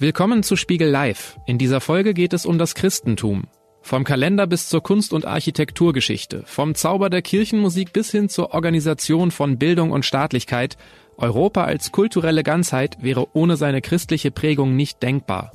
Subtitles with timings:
[0.00, 1.40] Willkommen zu Spiegel Live.
[1.44, 3.48] In dieser Folge geht es um das Christentum.
[3.82, 9.32] Vom Kalender bis zur Kunst- und Architekturgeschichte, vom Zauber der Kirchenmusik bis hin zur Organisation
[9.32, 10.76] von Bildung und Staatlichkeit,
[11.16, 15.50] Europa als kulturelle Ganzheit wäre ohne seine christliche Prägung nicht denkbar.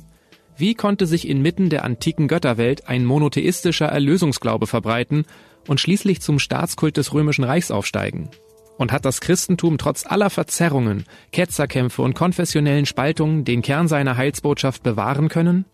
[0.58, 5.24] Wie konnte sich inmitten der antiken Götterwelt ein monotheistischer Erlösungsglaube verbreiten
[5.68, 8.28] und schließlich zum Staatskult des Römischen Reichs aufsteigen?
[8.76, 14.82] Und hat das Christentum trotz aller Verzerrungen, Ketzerkämpfe und konfessionellen Spaltungen den Kern seiner Heilsbotschaft
[14.82, 15.64] bewahren können?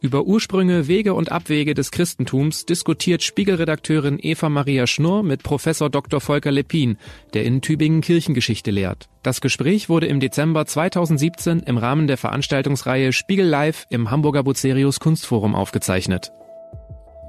[0.00, 6.20] Über Ursprünge, Wege und Abwege des Christentums diskutiert Spiegelredakteurin Eva Maria Schnurr mit Professor Dr.
[6.20, 6.98] Volker Lepin,
[7.34, 9.08] der in Tübingen Kirchengeschichte lehrt.
[9.24, 15.00] Das Gespräch wurde im Dezember 2017 im Rahmen der Veranstaltungsreihe Spiegel Live im Hamburger Bucerius
[15.00, 16.30] Kunstforum aufgezeichnet.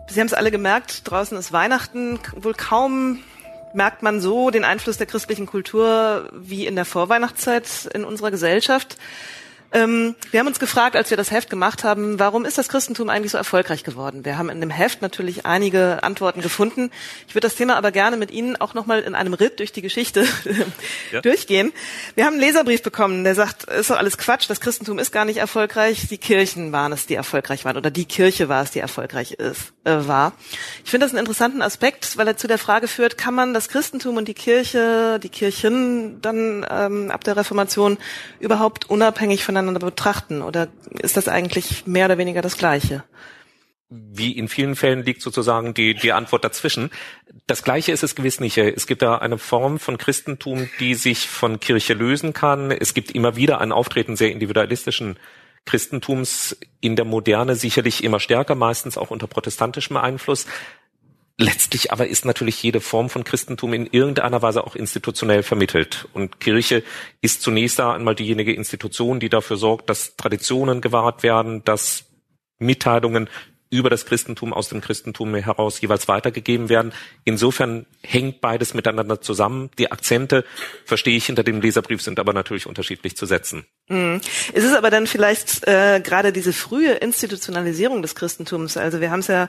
[0.08, 3.18] Sie haben es alle gemerkt, draußen ist Weihnachten, wohl kaum
[3.73, 8.98] merkt man so den Einfluss der christlichen Kultur wie in der Vorweihnachtszeit in unserer Gesellschaft.
[9.72, 13.10] Ähm, wir haben uns gefragt, als wir das Heft gemacht haben, warum ist das Christentum
[13.10, 14.26] eigentlich so erfolgreich geworden?
[14.26, 16.90] Wir haben in dem Heft natürlich einige Antworten gefunden.
[17.27, 19.84] Ich würde das Thema aber gerne mit Ihnen auch nochmal in einem Ritt durch die
[19.84, 20.26] Geschichte
[21.12, 21.21] ja.
[21.21, 21.71] durchgehen.
[22.16, 25.26] Wir haben einen Leserbrief bekommen, der sagt, ist doch alles Quatsch, das Christentum ist gar
[25.26, 28.80] nicht erfolgreich, die Kirchen waren es, die erfolgreich waren, oder die Kirche war es, die
[28.80, 30.34] erfolgreich ist, äh, war.
[30.84, 33.70] Ich finde das einen interessanten Aspekt, weil er zu der Frage führt, kann man das
[33.70, 37.99] Christentum und die Kirche, die Kirchen dann ähm, ab der Reformation
[38.40, 40.41] überhaupt unabhängig von voneinander betrachten?
[40.41, 40.68] Oder
[41.02, 43.04] ist das eigentlich mehr oder weniger das Gleiche?
[43.90, 46.91] Wie in vielen Fällen liegt sozusagen die, die Antwort dazwischen.
[47.48, 48.57] Das Gleiche ist es gewiss nicht.
[48.57, 52.70] Es gibt da eine Form von Christentum, die sich von Kirche lösen kann.
[52.70, 55.18] Es gibt immer wieder ein Auftreten sehr individualistischen
[55.65, 60.46] Christentums in der Moderne sicherlich immer stärker, meistens auch unter protestantischem Einfluss.
[61.41, 66.06] Letztlich aber ist natürlich jede Form von Christentum in irgendeiner Weise auch institutionell vermittelt.
[66.12, 66.84] Und Kirche
[67.22, 72.03] ist zunächst einmal diejenige Institution, die dafür sorgt, dass Traditionen gewahrt werden, dass
[72.57, 73.29] Mitteilungen
[73.69, 76.91] über das Christentum aus dem Christentum heraus jeweils weitergegeben werden.
[77.24, 79.69] Insofern hängt beides miteinander zusammen.
[79.78, 80.44] Die Akzente,
[80.84, 83.66] verstehe ich hinter dem Leserbrief, sind aber natürlich unterschiedlich zu setzen.
[83.88, 84.19] Mhm.
[84.53, 88.75] Ist es aber dann vielleicht äh, gerade diese frühe Institutionalisierung des Christentums?
[88.75, 89.47] Also wir haben es ja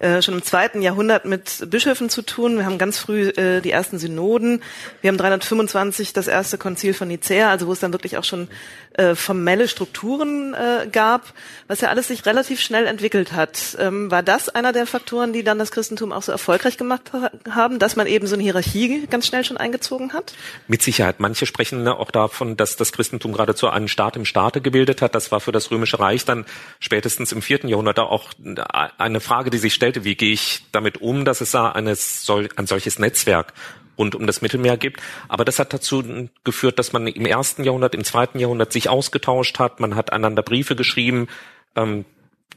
[0.00, 2.56] äh, schon im zweiten Jahrhundert mit Bischöfen zu tun.
[2.56, 4.62] Wir haben ganz früh äh, die ersten Synoden.
[5.02, 8.48] Wir haben 325 das erste Konzil von Nicäa, also wo es dann wirklich auch schon
[8.94, 11.32] äh, formelle Strukturen äh, gab,
[11.68, 13.76] was ja alles sich relativ schnell entwickelt hat.
[13.78, 17.30] Ähm, war das einer der Faktoren, die dann das Christentum auch so erfolgreich gemacht ha
[17.50, 20.34] haben, dass man eben so eine Hierarchie ganz schnell schon eingezogen hat?
[20.66, 21.20] Mit Sicherheit.
[21.20, 25.14] Manche sprechen auch davon, dass das Christentum geradezu einen Staat im Staate gebildet hat.
[25.14, 26.44] Das war für das Römische Reich dann
[26.80, 28.30] spätestens im vierten Jahrhundert auch
[28.98, 32.66] eine Frage, die sich stellte, wie gehe ich damit um, dass es da eine, ein
[32.66, 33.52] solches Netzwerk
[33.98, 35.00] rund um das Mittelmeer gibt.
[35.28, 39.58] Aber das hat dazu geführt, dass man im ersten Jahrhundert, im zweiten Jahrhundert sich ausgetauscht
[39.58, 39.80] hat.
[39.80, 41.28] Man hat einander Briefe geschrieben.
[41.76, 42.04] Ähm,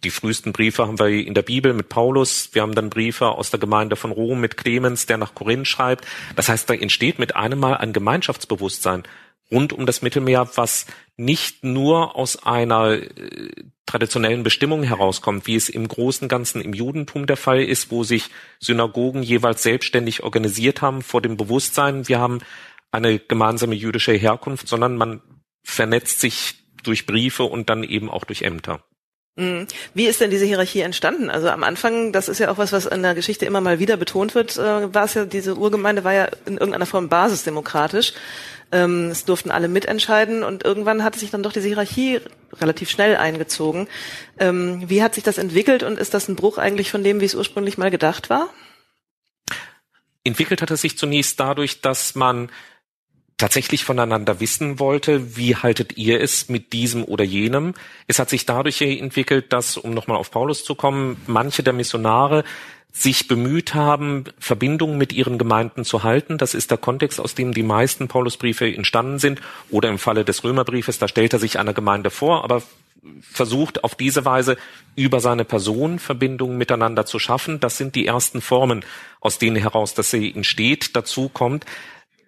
[0.04, 2.50] die frühesten Briefe haben wir in der Bibel mit Paulus.
[2.54, 6.06] Wir haben dann Briefe aus der Gemeinde von Rom mit Clemens, der nach Korinth schreibt.
[6.36, 9.04] Das heißt, da entsteht mit einem Mal ein Gemeinschaftsbewusstsein
[9.54, 13.10] rund um das Mittelmeer, was nicht nur aus einer äh,
[13.86, 18.30] traditionellen Bestimmung herauskommt, wie es im großen Ganzen im Judentum der Fall ist, wo sich
[18.60, 22.40] Synagogen jeweils selbstständig organisiert haben vor dem Bewusstsein, wir haben
[22.92, 25.22] eine gemeinsame jüdische Herkunft, sondern man
[25.64, 28.84] vernetzt sich durch Briefe und dann eben auch durch Ämter.
[29.36, 29.68] Mhm.
[29.96, 31.32] Wie ist denn diese Hierarchie entstanden?
[31.32, 33.98] Also am Anfang, das ist ja auch was, was in der Geschichte immer mal wieder
[33.98, 38.14] betont wird, äh, war es ja, diese Urgemeinde war ja in irgendeiner Form basisdemokratisch.
[38.74, 42.20] Ähm, es durften alle mitentscheiden und irgendwann hatte sich dann doch diese Hierarchie
[42.54, 43.88] relativ schnell eingezogen.
[44.40, 47.26] Ähm, wie hat sich das entwickelt und ist das ein Bruch eigentlich von dem, wie
[47.26, 48.50] es ursprünglich mal gedacht war?
[50.24, 52.50] Entwickelt hat es sich zunächst dadurch, dass man
[53.38, 57.74] tatsächlich voneinander wissen wollte, wie haltet ihr es mit diesem oder jenem.
[58.08, 62.44] Es hat sich dadurch entwickelt, dass, um nochmal auf Paulus zu kommen, manche der Missionare
[62.96, 66.38] sich bemüht haben, Verbindungen mit ihren Gemeinden zu halten.
[66.38, 69.42] Das ist der Kontext, aus dem die meisten Paulusbriefe entstanden sind.
[69.72, 72.62] Oder im Falle des Römerbriefes, da stellt er sich einer Gemeinde vor, aber
[73.22, 74.58] versucht auf diese Weise
[74.96, 77.60] über seine Person Verbindungen miteinander zu schaffen.
[77.60, 78.86] Das sind die ersten Formen,
[79.20, 80.96] aus denen heraus das entsteht.
[80.96, 81.66] Dazu kommt,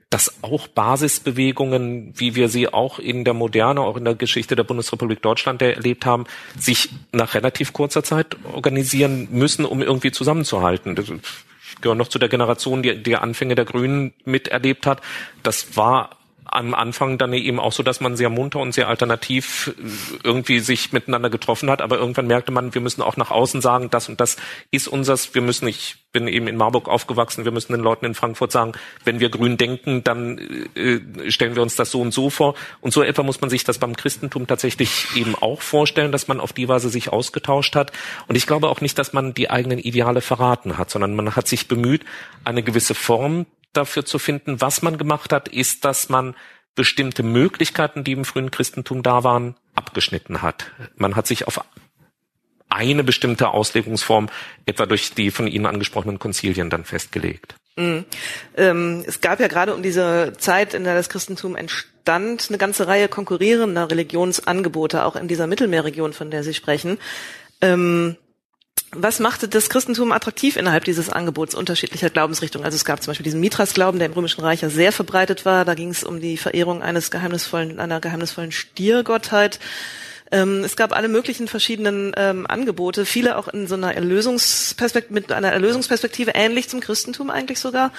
[0.10, 4.64] dass auch Basisbewegungen, wie wir sie auch in der Moderne, auch in der Geschichte der
[4.64, 6.26] Bundesrepublik Deutschland erlebt haben,
[6.58, 10.96] sich nach relativ kurzer Zeit organisieren müssen, um irgendwie zusammenzuhalten.
[10.98, 15.02] Ich gehöre noch zu der Generation, die die Anfänge der Grünen miterlebt hat.
[15.44, 16.12] Das war
[16.46, 19.74] am Anfang dann eben auch so, dass man sehr munter und sehr alternativ
[20.24, 23.90] irgendwie sich miteinander getroffen hat, aber irgendwann merkte man, wir müssen auch nach außen sagen,
[23.90, 24.38] das und das
[24.72, 28.16] ist unseres, wir müssen, ich bin eben in Marburg aufgewachsen, wir müssen den Leuten in
[28.16, 28.72] Frankfurt sagen,
[29.04, 30.38] wenn wir grün denken, dann
[30.76, 32.56] äh, stellen wir uns das so und so vor.
[32.80, 36.40] Und so etwa muss man sich das beim Christentum tatsächlich eben auch vorstellen, dass man
[36.40, 37.92] auf die Weise sich ausgetauscht hat.
[38.28, 41.50] Und ich glaube auch nicht, dass man die eigenen Ideale verraten hat, sondern man hat
[41.50, 42.06] sich bemüht,
[42.46, 43.46] eine gewisse Form
[43.78, 44.62] dafür zu finden.
[44.62, 46.36] Was man gemacht hat, ist, dass man
[46.76, 50.72] bestimmte Möglichkeiten, die im frühen Christentum da waren, abgeschnitten hat.
[50.96, 51.64] Man hat sich auf
[52.70, 54.30] eine bestimmte Auslegungsform,
[54.66, 57.56] etwa durch die von Ihnen angesprochenen Konzilien, dann festgelegt.
[57.78, 58.06] Mhm.
[58.58, 62.88] Ähm, es gab ja gerade um diese Zeit, in der das Christentum entstand, eine ganze
[62.88, 66.98] Reihe konkurrierender Religionsangebote, auch in dieser Mittelmeerregion, von der Sie sprechen.
[67.62, 68.18] Ähm,
[68.92, 72.66] was machte das Christentum attraktiv innerhalb dieses Angebots unterschiedlicher Glaubensrichtungen?
[72.66, 75.66] Also es gab zum Beispiel diesen Mithras-Glauben, der im Römischen Reich ja sehr verbreitet war.
[75.66, 79.60] Da ging es um die Verehrung eines geheimnisvollen, einer geheimnisvollen Stiergottheit.
[80.32, 85.32] Ähm, es gab alle möglichen verschiedenen ähm, Angebote, viele auch in so einer Erlösungsperspektive, mit
[85.32, 87.92] einer Erlösungsperspektive, ähnlich zum Christentum eigentlich sogar.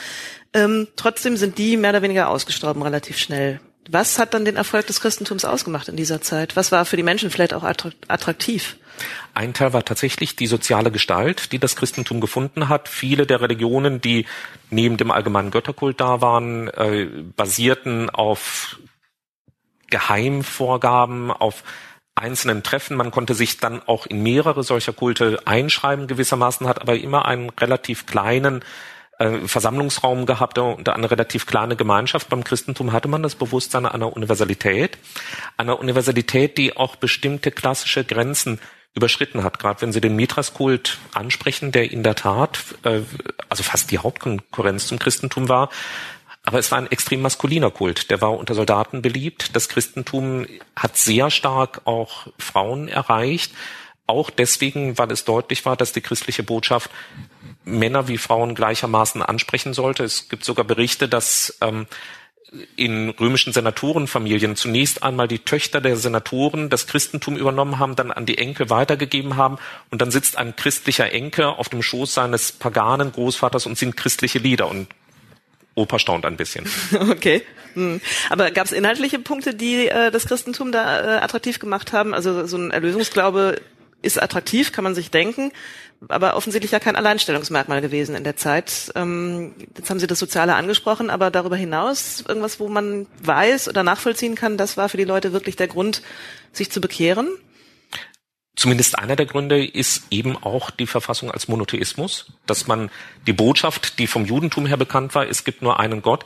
[0.52, 3.60] Ähm, trotzdem sind die mehr oder weniger ausgestorben relativ schnell.
[3.88, 6.56] Was hat dann den Erfolg des Christentums ausgemacht in dieser Zeit?
[6.56, 8.76] Was war für die Menschen vielleicht auch attraktiv?
[9.34, 12.88] Ein Teil war tatsächlich die soziale Gestalt, die das Christentum gefunden hat.
[12.88, 14.26] Viele der Religionen, die
[14.70, 17.06] neben dem allgemeinen Götterkult da waren, äh,
[17.36, 18.78] basierten auf
[19.90, 21.62] Geheimvorgaben, auf
[22.14, 22.96] einzelnen Treffen.
[22.96, 27.50] Man konnte sich dann auch in mehrere solcher Kulte einschreiben gewissermaßen, hat aber immer einen
[27.50, 28.64] relativ kleinen
[29.18, 32.28] äh, Versammlungsraum gehabt und eine relativ kleine Gemeinschaft.
[32.28, 34.98] Beim Christentum hatte man das Bewusstsein einer Universalität,
[35.56, 38.60] einer Universalität, die auch bestimmte klassische Grenzen
[38.94, 39.58] überschritten hat.
[39.58, 43.02] Gerade wenn Sie den Mithras-Kult ansprechen, der in der Tat äh,
[43.48, 45.70] also fast die Hauptkonkurrenz zum Christentum war,
[46.46, 48.10] aber es war ein extrem maskuliner Kult.
[48.10, 49.56] Der war unter Soldaten beliebt.
[49.56, 50.46] Das Christentum
[50.76, 53.52] hat sehr stark auch Frauen erreicht.
[54.06, 56.88] Auch deswegen, weil es deutlich war, dass die christliche Botschaft
[57.66, 60.04] Männer wie Frauen gleichermaßen ansprechen sollte.
[60.04, 61.86] Es gibt sogar Berichte, dass ähm,
[62.76, 68.24] in römischen Senatorenfamilien zunächst einmal die Töchter der Senatoren das Christentum übernommen haben, dann an
[68.24, 69.58] die Enkel weitergegeben haben
[69.90, 74.38] und dann sitzt ein christlicher Enkel auf dem Schoß seines paganen Großvaters und singt christliche
[74.38, 74.86] Lieder und
[75.74, 76.66] Opa staunt ein bisschen.
[77.10, 77.42] Okay.
[77.74, 78.00] Hm.
[78.30, 82.14] Aber gab es inhaltliche Punkte, die äh, das Christentum da äh, attraktiv gemacht haben?
[82.14, 83.60] Also so ein Erlösungsglaube
[84.06, 85.52] ist attraktiv, kann man sich denken,
[86.08, 88.92] aber offensichtlich ja kein Alleinstellungsmerkmal gewesen in der Zeit.
[88.94, 93.82] Ähm, jetzt haben Sie das Soziale angesprochen, aber darüber hinaus irgendwas, wo man weiß oder
[93.82, 96.02] nachvollziehen kann, das war für die Leute wirklich der Grund,
[96.52, 97.28] sich zu bekehren?
[98.56, 102.90] Zumindest einer der Gründe ist eben auch die Verfassung als Monotheismus, dass man
[103.26, 106.24] die Botschaft, die vom Judentum her bekannt war, es gibt nur einen Gott,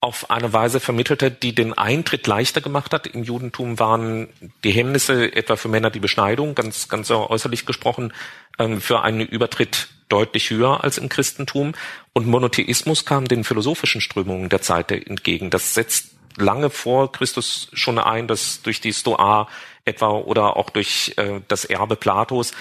[0.00, 3.06] auf eine Weise vermittelte, die den Eintritt leichter gemacht hat.
[3.08, 4.28] Im Judentum waren
[4.62, 8.12] die Hemmnisse etwa für Männer die Beschneidung, ganz, ganz äußerlich gesprochen,
[8.58, 11.74] ähm, für einen Übertritt deutlich höher als im Christentum.
[12.12, 15.50] Und Monotheismus kam den philosophischen Strömungen der Zeit entgegen.
[15.50, 19.48] Das setzt lange vor Christus schon ein, dass durch die Stoa
[19.84, 22.52] etwa oder auch durch äh, das Erbe Platos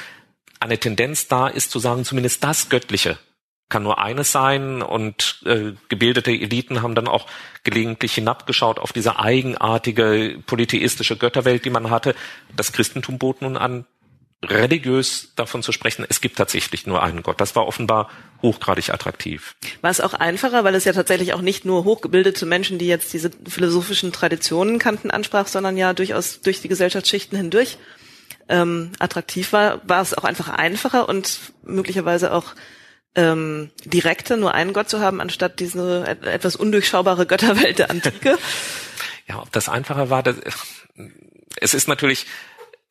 [0.60, 3.19] eine Tendenz da ist zu sagen, zumindest das Göttliche
[3.69, 7.27] kann nur eines sein und äh, gebildete Eliten haben dann auch
[7.63, 12.15] gelegentlich hinabgeschaut auf diese eigenartige polytheistische Götterwelt, die man hatte.
[12.55, 13.85] Das Christentum bot nun an,
[14.45, 17.41] religiös davon zu sprechen, es gibt tatsächlich nur einen Gott.
[17.41, 18.09] Das war offenbar
[18.41, 19.55] hochgradig attraktiv.
[19.81, 23.13] War es auch einfacher, weil es ja tatsächlich auch nicht nur hochgebildete Menschen, die jetzt
[23.13, 27.77] diese philosophischen Traditionen kannten, ansprach, sondern ja durchaus durch die Gesellschaftsschichten hindurch
[28.47, 32.53] ähm, attraktiv war, war es auch einfach einfacher und möglicherweise auch
[33.15, 38.37] ähm, direkter, nur einen Gott zu haben, anstatt diese etwas undurchschaubare Götterwelt der Antike.
[39.29, 40.37] Ja, ob das einfacher war, das,
[41.59, 42.27] es ist natürlich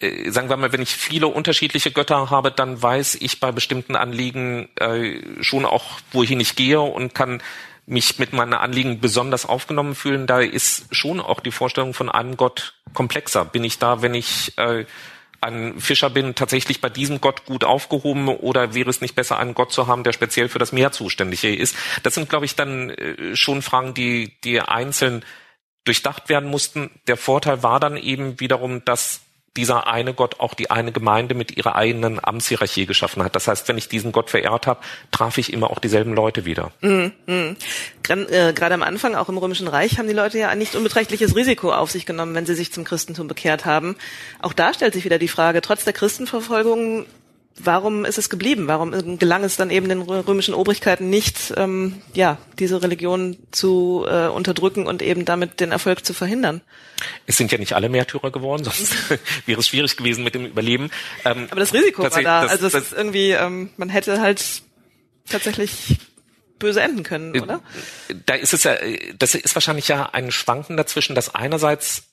[0.01, 3.97] äh, sagen wir mal, wenn ich viele unterschiedliche Götter habe, dann weiß ich bei bestimmten
[3.97, 7.43] Anliegen äh, schon auch, wohin ich gehe und kann
[7.87, 10.27] mich mit meinen Anliegen besonders aufgenommen fühlen.
[10.27, 13.45] Da ist schon auch die Vorstellung von einem Gott komplexer.
[13.45, 14.85] Bin ich da, wenn ich äh,
[15.47, 19.55] ein Fischer bin, tatsächlich bei diesem Gott gut aufgehoben oder wäre es nicht besser, einen
[19.55, 21.77] Gott zu haben, der speziell für das Meer zuständig ist?
[22.03, 25.25] Das sind, glaube ich, dann äh, schon Fragen, die, die einzeln
[25.85, 26.91] durchdacht werden mussten.
[27.07, 29.21] Der Vorteil war dann eben wiederum, dass
[29.57, 33.35] dieser eine Gott auch die eine Gemeinde mit ihrer eigenen Amtshierarchie geschaffen hat.
[33.35, 36.73] Das heißt, wenn ich diesen Gott verehrt habe, traf ich immer auch dieselben Leute wieder.
[36.81, 37.13] Mhm.
[37.27, 37.57] Mhm.
[38.03, 41.73] Gerade am Anfang, auch im Römischen Reich, haben die Leute ja ein nicht unbeträchtliches Risiko
[41.73, 43.97] auf sich genommen, wenn sie sich zum Christentum bekehrt haben.
[44.41, 47.07] Auch da stellt sich wieder die Frage, trotz der Christenverfolgung
[47.59, 48.69] warum ist es geblieben?
[48.69, 54.27] Warum gelang es dann eben den römischen Obrigkeiten nicht, ähm, ja, diese Religion zu äh,
[54.27, 56.61] unterdrücken und eben damit den Erfolg zu verhindern?
[57.27, 58.95] Es sind ja nicht alle Märtyrer geworden, sonst
[59.47, 60.91] wäre es schwierig gewesen mit dem Überleben.
[61.25, 62.43] Ähm, Aber das Risiko war da.
[62.43, 64.63] Das, also es ist irgendwie, ähm, man hätte halt
[65.29, 65.99] tatsächlich
[66.59, 67.61] böse enden können, äh, oder?
[68.27, 68.77] Da ist es ja,
[69.19, 72.05] das ist wahrscheinlich ja ein Schwanken dazwischen, dass einerseits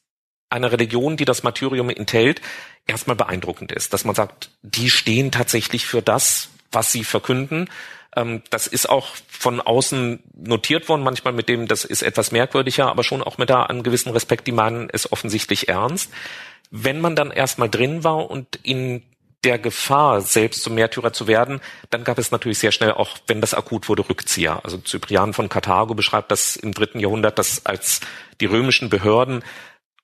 [0.54, 2.42] eine Religion, die das Martyrium enthält,
[2.88, 7.70] erstmal beeindruckend ist, dass man sagt, die stehen tatsächlich für das, was sie verkünden.
[8.16, 12.88] Ähm, das ist auch von außen notiert worden, manchmal mit dem, das ist etwas merkwürdiger,
[12.88, 16.12] aber schon auch mit da einem gewissen Respekt, die meinen es offensichtlich ernst.
[16.70, 19.04] Wenn man dann erstmal drin war und in
[19.44, 23.42] der Gefahr, selbst zum Märtyrer zu werden, dann gab es natürlich sehr schnell auch, wenn
[23.42, 24.62] das akut wurde, Rückzieher.
[24.64, 28.00] Also Cyprian von Karthago beschreibt das im dritten Jahrhundert, dass als
[28.40, 29.44] die römischen Behörden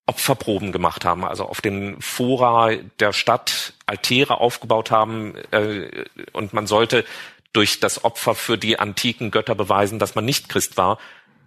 [0.09, 6.65] Opferproben gemacht haben, also auf den Fora der Stadt Altäre aufgebaut haben äh, und man
[6.65, 7.05] sollte
[7.53, 10.97] durch das Opfer für die antiken Götter beweisen, dass man nicht Christ war,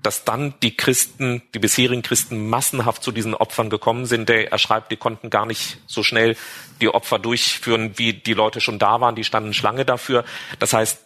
[0.04, 4.28] dass dann die Christen, die bisherigen Christen massenhaft zu diesen Opfern gekommen sind.
[4.28, 6.36] Der, er schreibt, die konnten gar nicht so schnell
[6.80, 10.24] die Opfer durchführen, wie die Leute schon da waren, die standen Schlange dafür.
[10.60, 11.04] Das heißt,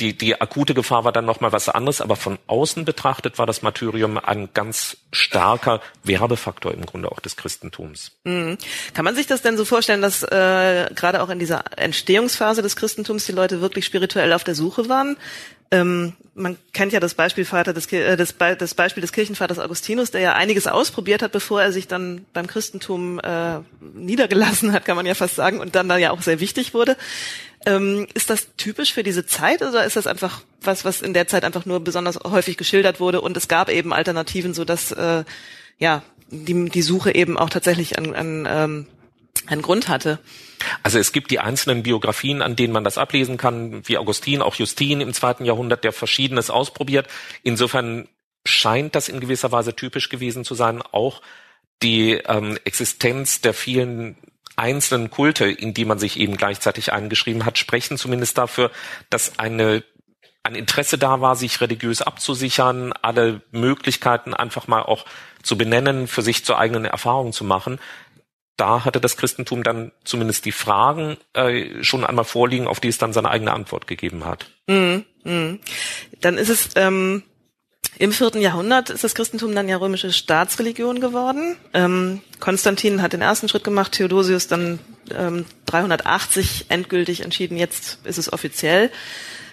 [0.00, 3.62] die, die akute Gefahr war dann nochmal was anderes, aber von außen betrachtet war das
[3.62, 8.12] Martyrium ein ganz starker Werbefaktor im Grunde auch des Christentums.
[8.24, 8.58] Mhm.
[8.94, 12.76] Kann man sich das denn so vorstellen, dass äh, gerade auch in dieser Entstehungsphase des
[12.76, 15.16] Christentums die Leute wirklich spirituell auf der Suche waren?
[15.70, 20.10] Ähm, man kennt ja das Beispiel Vater des, äh, das, das, Beispiel des Kirchenvaters Augustinus,
[20.10, 23.58] der ja einiges ausprobiert hat, bevor er sich dann beim Christentum äh,
[23.94, 26.96] niedergelassen hat, kann man ja fast sagen, und dann da ja auch sehr wichtig wurde.
[27.66, 31.26] Ähm, ist das typisch für diese Zeit oder ist das einfach was, was in der
[31.26, 35.24] Zeit einfach nur besonders häufig geschildert wurde und es gab eben Alternativen, so dass äh,
[35.78, 38.86] ja die, die Suche eben auch tatsächlich an, an ähm,
[39.46, 40.18] einen Grund hatte?
[40.82, 44.54] Also es gibt die einzelnen Biografien, an denen man das ablesen kann, wie Augustin, auch
[44.54, 47.08] Justin im zweiten Jahrhundert, der Verschiedenes ausprobiert.
[47.42, 48.08] Insofern
[48.44, 51.20] scheint das in gewisser Weise typisch gewesen zu sein, auch
[51.82, 54.16] die ähm, Existenz der vielen
[54.56, 58.70] einzelnen Kulte, in die man sich eben gleichzeitig eingeschrieben hat, sprechen zumindest dafür,
[59.10, 59.84] dass eine
[60.44, 65.04] ein Interesse da war, sich religiös abzusichern, alle Möglichkeiten einfach mal auch
[65.42, 67.78] zu benennen, für sich zur eigenen Erfahrung zu machen.
[68.58, 72.98] Da hatte das Christentum dann zumindest die Fragen äh, schon einmal vorliegen, auf die es
[72.98, 74.50] dann seine eigene Antwort gegeben hat.
[74.66, 75.60] Mm, mm.
[76.20, 77.22] Dann ist es ähm,
[77.98, 81.56] im vierten Jahrhundert ist das Christentum dann ja römische Staatsreligion geworden.
[81.72, 84.80] Ähm, Konstantin hat den ersten Schritt gemacht, Theodosius dann
[85.16, 88.90] ähm, 380 endgültig entschieden, jetzt ist es offiziell.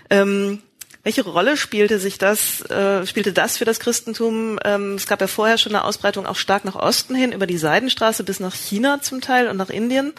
[0.10, 0.62] Ähm,
[1.06, 4.58] welche Rolle spielte sich das, äh, spielte das für das Christentum?
[4.66, 7.60] Ähm, es gab ja vorher schon eine Ausbreitung auch stark nach Osten hin, über die
[7.60, 10.14] Seidenstraße bis nach China zum Teil und nach Indien.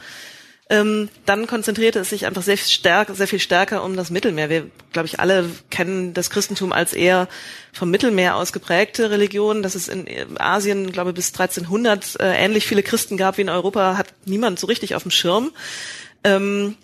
[0.71, 4.49] Ähm, dann konzentrierte es sich einfach sehr stark, sehr viel stärker um das Mittelmeer.
[4.49, 7.27] Wir, glaube ich, alle kennen das Christentum als eher
[7.73, 9.65] vom Mittelmeer aus geprägte Religion.
[9.65, 10.07] Dass es in
[10.39, 14.61] Asien, glaube ich, bis 1300 äh, ähnlich viele Christen gab wie in Europa, hat niemand
[14.61, 15.51] so richtig auf dem Schirm.
[16.23, 16.77] Ähm,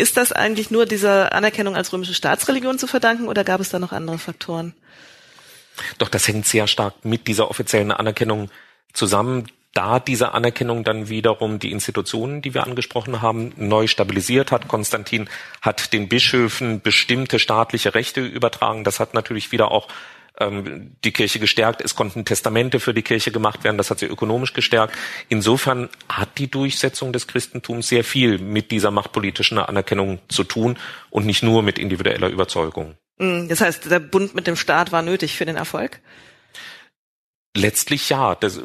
[0.00, 3.78] ist das eigentlich nur dieser Anerkennung als römische Staatsreligion zu verdanken oder gab es da
[3.78, 4.74] noch andere Faktoren?
[5.98, 8.50] Doch das hängt sehr stark mit dieser offiziellen Anerkennung
[8.92, 14.66] zusammen da diese Anerkennung dann wiederum die Institutionen, die wir angesprochen haben, neu stabilisiert hat.
[14.66, 15.28] Konstantin
[15.62, 18.82] hat den Bischöfen bestimmte staatliche Rechte übertragen.
[18.82, 19.86] Das hat natürlich wieder auch
[20.40, 21.80] ähm, die Kirche gestärkt.
[21.80, 23.78] Es konnten Testamente für die Kirche gemacht werden.
[23.78, 24.94] Das hat sie ökonomisch gestärkt.
[25.28, 30.76] Insofern hat die Durchsetzung des Christentums sehr viel mit dieser machtpolitischen Anerkennung zu tun
[31.10, 32.94] und nicht nur mit individueller Überzeugung.
[33.18, 36.00] Mm, das heißt, der Bund mit dem Staat war nötig für den Erfolg?
[37.56, 38.36] Letztlich ja.
[38.36, 38.60] Das,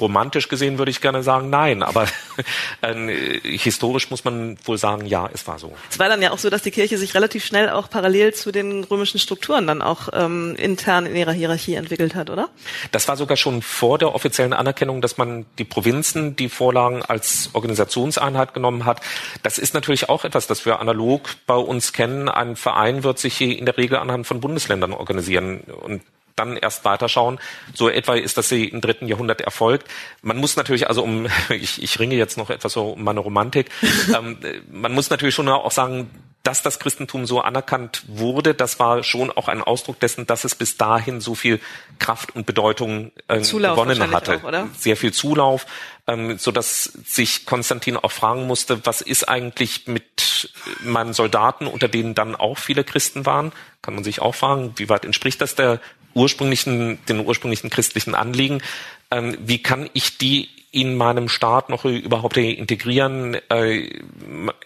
[0.00, 2.06] romantisch gesehen würde ich gerne sagen nein, aber
[2.80, 5.74] äh, historisch muss man wohl sagen, ja, es war so.
[5.90, 8.50] Es war dann ja auch so, dass die Kirche sich relativ schnell auch parallel zu
[8.50, 12.48] den römischen Strukturen dann auch ähm, intern in ihrer Hierarchie entwickelt hat, oder?
[12.90, 17.50] Das war sogar schon vor der offiziellen Anerkennung, dass man die Provinzen, die Vorlagen als
[17.52, 19.02] Organisationseinheit genommen hat.
[19.42, 22.30] Das ist natürlich auch etwas, das wir analog bei uns kennen.
[22.30, 26.00] Ein Verein wird sich hier in der Regel anhand von Bundesländern organisieren und
[26.36, 27.38] dann erst weiterschauen.
[27.74, 29.88] So etwa ist das im dritten Jahrhundert erfolgt.
[30.22, 33.70] Man muss natürlich, also um, ich, ich ringe jetzt noch etwas so um meine Romantik,
[34.16, 34.38] ähm,
[34.70, 36.10] man muss natürlich schon auch sagen,
[36.42, 40.56] dass das Christentum so anerkannt wurde, das war schon auch ein Ausdruck dessen, dass es
[40.56, 41.60] bis dahin so viel
[42.00, 44.40] Kraft und Bedeutung äh, gewonnen hatte.
[44.42, 44.42] Auch,
[44.76, 45.66] Sehr viel Zulauf,
[46.08, 51.86] ähm, so dass sich Konstantin auch fragen musste, was ist eigentlich mit meinen Soldaten, unter
[51.86, 53.52] denen dann auch viele Christen waren?
[53.80, 55.80] Kann man sich auch fragen, wie weit entspricht das der
[56.14, 58.62] ursprünglichen, den ursprünglichen christlichen Anliegen?
[59.10, 63.34] Ähm, wie kann ich die in meinem Staat noch überhaupt integrieren?
[63.50, 63.90] Äh,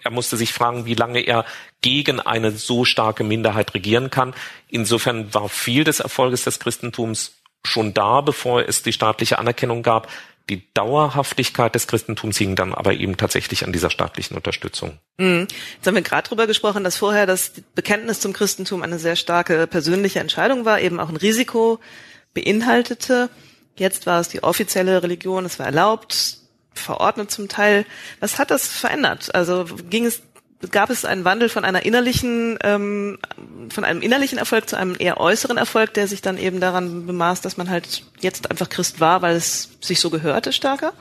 [0.03, 1.45] er musste sich fragen, wie lange er
[1.81, 4.33] gegen eine so starke Minderheit regieren kann.
[4.69, 7.33] Insofern war viel des Erfolges des Christentums
[7.65, 10.07] schon da, bevor es die staatliche Anerkennung gab.
[10.49, 14.97] Die Dauerhaftigkeit des Christentums hing dann aber eben tatsächlich an dieser staatlichen Unterstützung.
[15.17, 15.47] Mhm.
[15.75, 19.67] Jetzt haben wir gerade darüber gesprochen, dass vorher das Bekenntnis zum Christentum eine sehr starke
[19.67, 21.79] persönliche Entscheidung war, eben auch ein Risiko
[22.33, 23.29] beinhaltete.
[23.75, 26.37] Jetzt war es die offizielle Religion, es war erlaubt,
[26.73, 27.85] verordnet zum Teil.
[28.19, 29.35] Was hat das verändert?
[29.35, 30.21] Also ging es
[30.71, 33.19] gab es einen Wandel von einer innerlichen, ähm,
[33.69, 37.41] von einem innerlichen Erfolg zu einem eher äußeren Erfolg, der sich dann eben daran bemaß,
[37.41, 40.93] dass man halt jetzt einfach Christ war, weil es sich so gehörte stärker?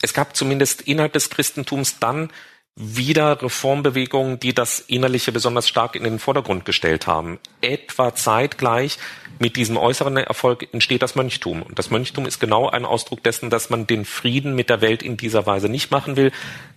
[0.00, 2.30] Es gab zumindest innerhalb des Christentums dann
[2.76, 7.38] wieder Reformbewegungen, die das Innerliche besonders stark in den Vordergrund gestellt haben.
[7.60, 8.98] Etwa zeitgleich
[9.38, 11.62] mit diesem äußeren Erfolg entsteht das Mönchtum.
[11.62, 15.04] Und das Mönchtum ist genau ein Ausdruck dessen, dass man den Frieden mit der Welt
[15.04, 16.32] in dieser Weise nicht machen will,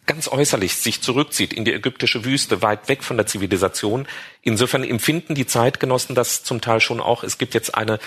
[0.06, 4.08] ganz äußerlich sich zurückzieht in die ägyptische Wüste, weit weg von der Zivilisation.
[4.44, 7.24] Insofern empfinden die Zeitgenossen das zum Teil schon auch.
[7.24, 7.98] Es gibt jetzt eine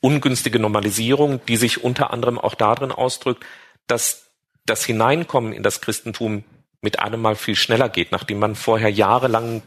[0.00, 3.44] ungünstige Normalisierung, die sich unter anderem auch darin ausdrückt,
[3.86, 4.26] dass
[4.66, 6.44] das Hineinkommen in das Christentum
[6.80, 8.12] mit einem Mal viel schneller geht.
[8.12, 9.62] Nachdem man vorher jahrelang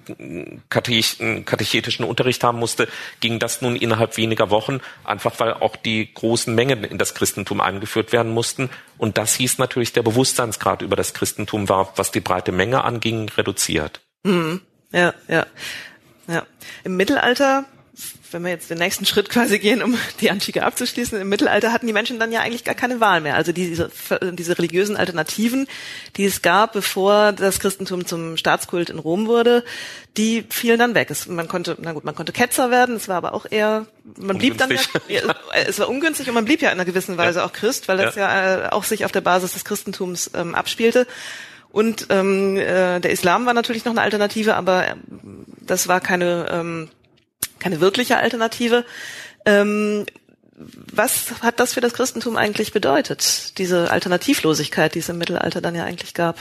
[0.70, 2.88] katechetischen Unterricht haben musste,
[3.20, 7.60] ging das nun innerhalb weniger Wochen, einfach weil auch die großen Mengen in das Christentum
[7.60, 8.70] eingeführt werden mussten.
[8.98, 13.30] Und das hieß natürlich, der Bewusstseinsgrad über das Christentum war, was die breite Menge anging,
[13.30, 14.01] reduziert.
[14.24, 14.62] Mhm.
[14.94, 15.46] Ja, ja.
[16.27, 16.46] Ja.
[16.84, 17.65] Im Mittelalter
[18.31, 21.88] wenn wir jetzt den nächsten Schritt quasi gehen, um die Antike abzuschließen, im Mittelalter hatten
[21.88, 23.36] die Menschen dann ja eigentlich gar keine Wahl mehr.
[23.36, 23.91] Also diese,
[24.34, 25.67] diese religiösen Alternativen,
[26.17, 29.63] die es gab, bevor das Christentum zum Staatskult in Rom wurde,
[30.17, 31.10] die fielen dann weg.
[31.10, 33.86] Es, man konnte, na gut, man konnte Ketzer werden, es war aber auch eher,
[34.17, 34.72] man blieb dann
[35.08, 35.22] ja,
[35.65, 37.46] es war ungünstig und man blieb ja in einer gewissen Weise ja.
[37.46, 40.55] auch Christ, weil es ja, ja äh, auch sich auf der Basis des Christentums ähm,
[40.55, 41.08] abspielte.
[41.70, 44.96] Und ähm, äh, der Islam war natürlich noch eine Alternative, aber äh,
[45.62, 46.89] das war keine ähm,
[47.62, 48.84] keine wirkliche Alternative.
[49.46, 50.06] Ähm,
[50.56, 55.75] was hat das für das Christentum eigentlich bedeutet, diese Alternativlosigkeit, die es im Mittelalter dann
[55.75, 56.38] ja eigentlich gab?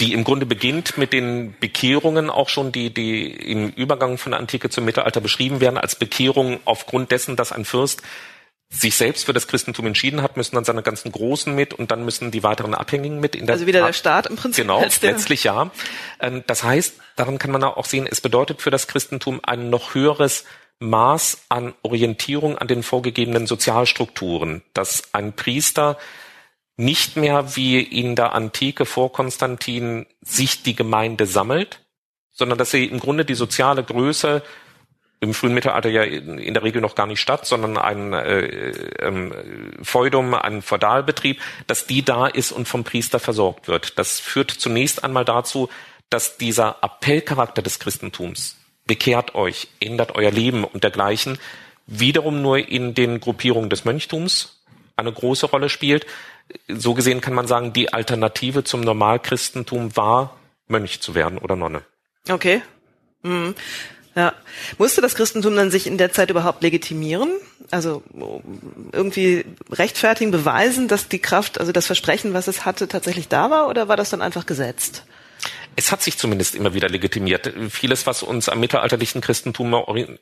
[0.00, 4.40] die im Grunde beginnt mit den Bekehrungen auch schon, die, die im Übergang von der
[4.40, 8.02] Antike zum Mittelalter beschrieben werden, als Bekehrung aufgrund dessen, dass ein Fürst
[8.72, 12.04] sich selbst für das Christentum entschieden hat, müssen dann seine ganzen Großen mit und dann
[12.04, 13.34] müssen die weiteren Abhängigen mit.
[13.34, 14.64] In der also wieder der Staat im Prinzip.
[14.64, 15.72] Genau, letztlich ja.
[16.20, 19.94] Ähm, das heißt, daran kann man auch sehen, es bedeutet für das Christentum ein noch
[19.94, 20.44] höheres
[20.78, 25.98] Maß an Orientierung an den vorgegebenen Sozialstrukturen, dass ein Priester
[26.76, 31.80] nicht mehr wie in der Antike vor Konstantin sich die Gemeinde sammelt,
[32.30, 34.42] sondern dass sie im Grunde die soziale Größe
[35.20, 39.34] im frühen Mittelalter ja in der Regel noch gar nicht statt, sondern ein äh, ähm,
[39.82, 43.98] Feudum, ein Feudalbetrieb, dass die da ist und vom Priester versorgt wird.
[43.98, 45.68] Das führt zunächst einmal dazu,
[46.08, 48.56] dass dieser Appellcharakter des Christentums,
[48.86, 51.38] bekehrt euch, ändert euer Leben und dergleichen,
[51.86, 54.62] wiederum nur in den Gruppierungen des Mönchtums
[54.96, 56.06] eine große Rolle spielt.
[56.66, 61.82] So gesehen kann man sagen, die Alternative zum Normalchristentum war, Mönch zu werden oder Nonne.
[62.28, 62.62] Okay.
[63.22, 63.54] Mhm.
[64.20, 64.34] Ja.
[64.76, 67.30] Musste das Christentum dann sich in der Zeit überhaupt legitimieren?
[67.70, 68.02] Also
[68.92, 73.68] irgendwie rechtfertigen, beweisen, dass die Kraft, also das Versprechen, was es hatte, tatsächlich da war?
[73.68, 75.04] Oder war das dann einfach gesetzt?
[75.74, 77.50] Es hat sich zumindest immer wieder legitimiert.
[77.70, 79.74] Vieles, was uns am mittelalterlichen Christentum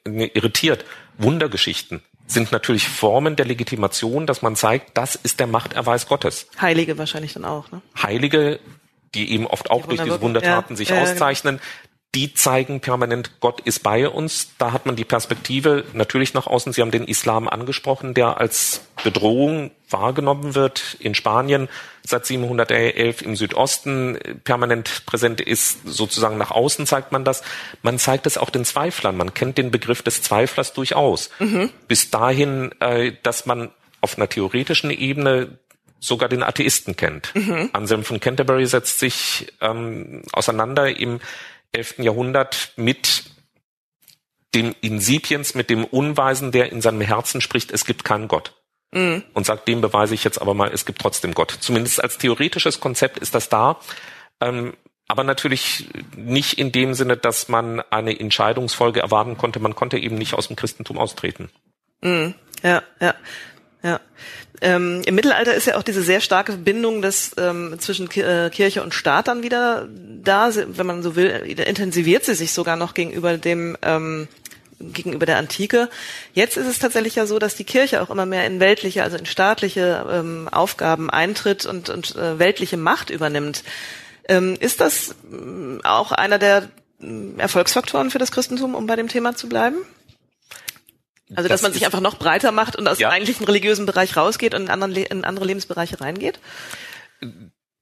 [0.05, 0.85] irritiert,
[1.17, 6.47] Wundergeschichten, sind natürlich Formen der Legitimation, dass man zeigt, das ist der Machterweis Gottes.
[6.61, 7.83] Heilige wahrscheinlich dann auch, ne?
[8.01, 8.61] Heilige,
[9.15, 11.61] die eben oft auch die durch diese Wundertaten ja, sich ja, auszeichnen,
[12.15, 14.53] die zeigen permanent, Gott ist bei uns.
[14.57, 16.73] Da hat man die Perspektive natürlich nach außen.
[16.73, 21.69] Sie haben den Islam angesprochen, der als Bedrohung wahrgenommen wird in Spanien
[22.03, 25.81] seit 711 im Südosten permanent präsent ist.
[25.85, 27.43] Sozusagen nach außen zeigt man das.
[27.83, 29.17] Man zeigt es auch den Zweiflern.
[29.17, 31.29] Man kennt den Begriff des Zweiflers durchaus.
[31.39, 31.71] Mhm.
[31.89, 35.59] Bis dahin, äh, dass man auf einer theoretischen Ebene
[36.01, 37.35] sogar den Atheisten kennt.
[37.35, 37.71] Mhm.
[37.73, 41.21] Anselm von Canterbury setzt sich ähm, auseinander im
[41.73, 41.99] 11.
[41.99, 43.25] Jahrhundert mit
[44.55, 48.55] dem Insipiens, mit dem Unweisen, der in seinem Herzen spricht, es gibt keinen Gott.
[48.93, 49.23] Mhm.
[49.35, 51.51] Und sagt, dem beweise ich jetzt aber mal, es gibt trotzdem Gott.
[51.61, 53.79] Zumindest als theoretisches Konzept ist das da.
[54.41, 54.75] Ähm,
[55.09, 59.61] aber natürlich nicht in dem Sinne, dass man eine Entscheidungsfolge erwarten konnte.
[59.61, 61.51] Man konnte eben nicht aus dem Christentum austreten.
[62.03, 62.35] Mhm.
[62.63, 63.15] Ja, ja.
[63.83, 64.01] Ja.
[64.61, 68.83] Ähm, Im Mittelalter ist ja auch diese sehr starke Verbindung des, ähm, zwischen äh, Kirche
[68.83, 73.39] und Staat dann wieder da, wenn man so will, intensiviert sie sich sogar noch gegenüber
[73.39, 74.27] dem ähm,
[74.81, 75.89] gegenüber der Antike.
[76.35, 79.17] Jetzt ist es tatsächlich ja so, dass die Kirche auch immer mehr in weltliche, also
[79.17, 83.65] in staatliche ähm, Aufgaben eintritt und, und äh, weltliche Macht übernimmt.
[84.29, 86.69] Ähm, ist das äh, auch einer der
[87.01, 87.07] äh,
[87.39, 89.79] Erfolgsfaktoren für das Christentum, um bei dem Thema zu bleiben?
[91.35, 93.09] Also dass das man sich einfach noch breiter macht und aus ja.
[93.09, 96.41] dem eigentlichen religiösen Bereich rausgeht und in, anderen, in andere Lebensbereiche reingeht?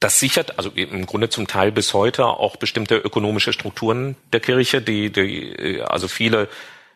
[0.01, 4.83] Das sichert also im Grunde zum Teil bis heute auch bestimmte ökonomische Strukturen der Kirche,
[4.83, 6.49] die, die also viele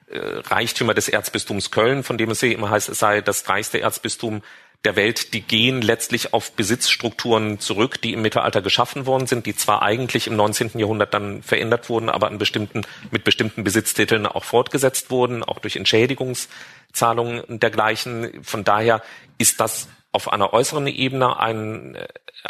[0.08, 4.42] äh, Reichtümer des Erzbistums Köln, von dem es immer heißt, es sei das reichste Erzbistum
[4.84, 9.54] der Welt, die gehen letztlich auf Besitzstrukturen zurück, die im Mittelalter geschaffen worden sind, die
[9.54, 10.78] zwar eigentlich im 19.
[10.78, 15.76] Jahrhundert dann verändert wurden, aber an bestimmten, mit bestimmten Besitztiteln auch fortgesetzt wurden, auch durch
[15.76, 18.42] Entschädigungszahlungen und dergleichen.
[18.42, 19.02] Von daher
[19.36, 21.98] ist das auf einer äußeren Ebene ein,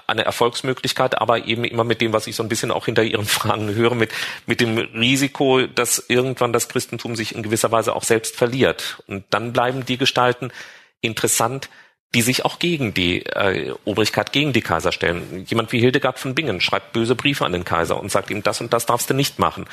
[0.06, 3.26] eine Erfolgsmöglichkeit, aber eben immer mit dem, was ich so ein bisschen auch hinter Ihren
[3.26, 4.12] Fragen höre, mit,
[4.46, 9.02] mit dem Risiko, dass irgendwann das Christentum sich in gewisser Weise auch selbst verliert.
[9.08, 10.52] Und dann bleiben die Gestalten
[11.00, 11.68] interessant,
[12.14, 15.44] die sich auch gegen die äh, Obrigkeit, gegen die Kaiser stellen.
[15.46, 18.60] Jemand wie Hildegard von Bingen schreibt böse Briefe an den Kaiser und sagt ihm, das
[18.60, 19.66] und das darfst du nicht machen.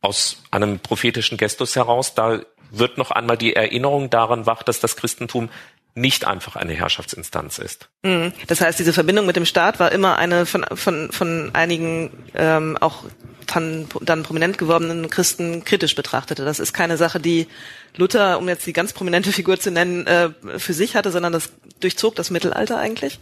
[0.00, 4.96] Aus einem prophetischen Gestus heraus, da wird noch einmal die Erinnerung daran wach, dass das
[4.96, 5.48] Christentum
[5.94, 7.88] nicht einfach eine Herrschaftsinstanz ist.
[8.02, 8.32] Mhm.
[8.48, 12.76] Das heißt, diese Verbindung mit dem Staat war immer eine von, von, von einigen ähm,
[12.80, 13.04] auch
[13.46, 16.44] dann, dann prominent gewordenen Christen kritisch betrachtete.
[16.44, 17.46] Das ist keine Sache, die
[17.96, 21.50] Luther, um jetzt die ganz prominente Figur zu nennen, äh, für sich hatte, sondern das
[21.80, 23.18] durchzog das Mittelalter eigentlich.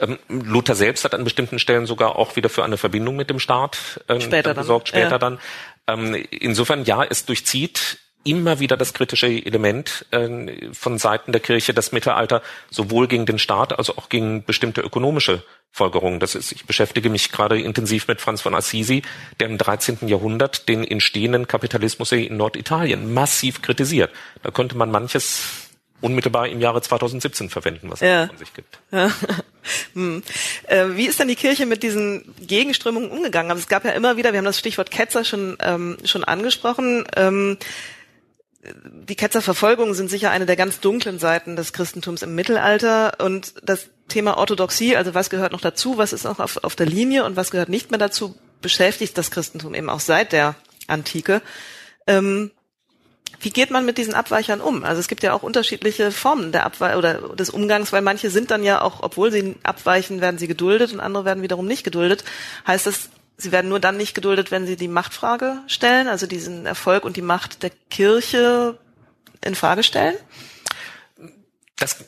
[0.00, 3.38] Ähm, Luther selbst hat an bestimmten Stellen sogar auch wieder für eine Verbindung mit dem
[3.38, 5.18] Staat äh, später gesorgt, später ja.
[5.18, 5.38] dann.
[5.86, 11.72] Ähm, insofern ja, es durchzieht immer wieder das kritische Element äh, von Seiten der Kirche,
[11.72, 16.20] das Mittelalter sowohl gegen den Staat als auch gegen bestimmte ökonomische Folgerungen.
[16.20, 19.02] Das ist, ich beschäftige mich gerade intensiv mit Franz von Assisi,
[19.40, 20.08] der im 13.
[20.08, 24.10] Jahrhundert den entstehenden Kapitalismus in Norditalien massiv kritisiert.
[24.42, 25.68] Da könnte man manches
[26.00, 28.24] unmittelbar im Jahre 2017 verwenden, was ja.
[28.24, 28.78] es von sich gibt.
[28.90, 29.10] Ja.
[29.92, 30.22] Hm.
[30.66, 33.50] Äh, wie ist denn die Kirche mit diesen Gegenströmungen umgegangen?
[33.50, 37.04] Also es gab ja immer wieder, wir haben das Stichwort Ketzer schon, ähm, schon angesprochen,
[37.16, 37.58] ähm,
[38.62, 43.88] die Ketzerverfolgungen sind sicher eine der ganz dunklen Seiten des Christentums im Mittelalter und das
[44.08, 47.36] Thema Orthodoxie, also was gehört noch dazu, was ist auch auf, auf der Linie und
[47.36, 50.56] was gehört nicht mehr dazu, beschäftigt das Christentum eben auch seit der
[50.88, 51.40] Antike.
[52.06, 52.50] Ähm,
[53.40, 54.82] wie geht man mit diesen Abweichern um?
[54.82, 58.50] Also es gibt ja auch unterschiedliche Formen der Abweich oder des Umgangs, weil manche sind
[58.50, 62.24] dann ja auch, obwohl sie abweichen, werden sie geduldet und andere werden wiederum nicht geduldet.
[62.66, 66.66] Heißt das, sie werden nur dann nicht geduldet, wenn sie die Machtfrage stellen, also diesen
[66.66, 68.78] Erfolg und die Macht der Kirche
[69.42, 70.16] in Frage stellen?
[71.76, 72.04] Das,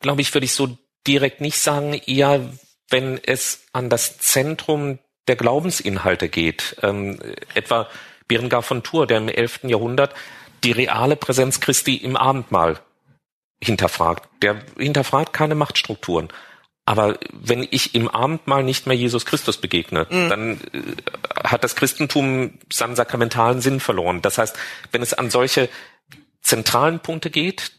[0.00, 2.52] glaube ich, würde ich so direkt nicht sagen, eher
[2.88, 6.76] wenn es an das Zentrum der Glaubensinhalte geht.
[6.82, 7.18] Ähm,
[7.54, 7.88] etwa
[8.28, 9.64] Berengar von Tours, der im 11.
[9.64, 10.14] Jahrhundert
[10.62, 12.80] die reale Präsenz Christi im Abendmahl
[13.62, 14.28] hinterfragt.
[14.42, 16.28] Der hinterfragt keine Machtstrukturen.
[16.86, 20.28] Aber wenn ich im Abendmahl nicht mehr Jesus Christus begegne, mhm.
[20.28, 20.82] dann äh,
[21.42, 24.20] hat das Christentum seinen sakramentalen Sinn verloren.
[24.20, 24.56] Das heißt,
[24.92, 25.68] wenn es an solche
[26.42, 27.72] zentralen Punkte geht,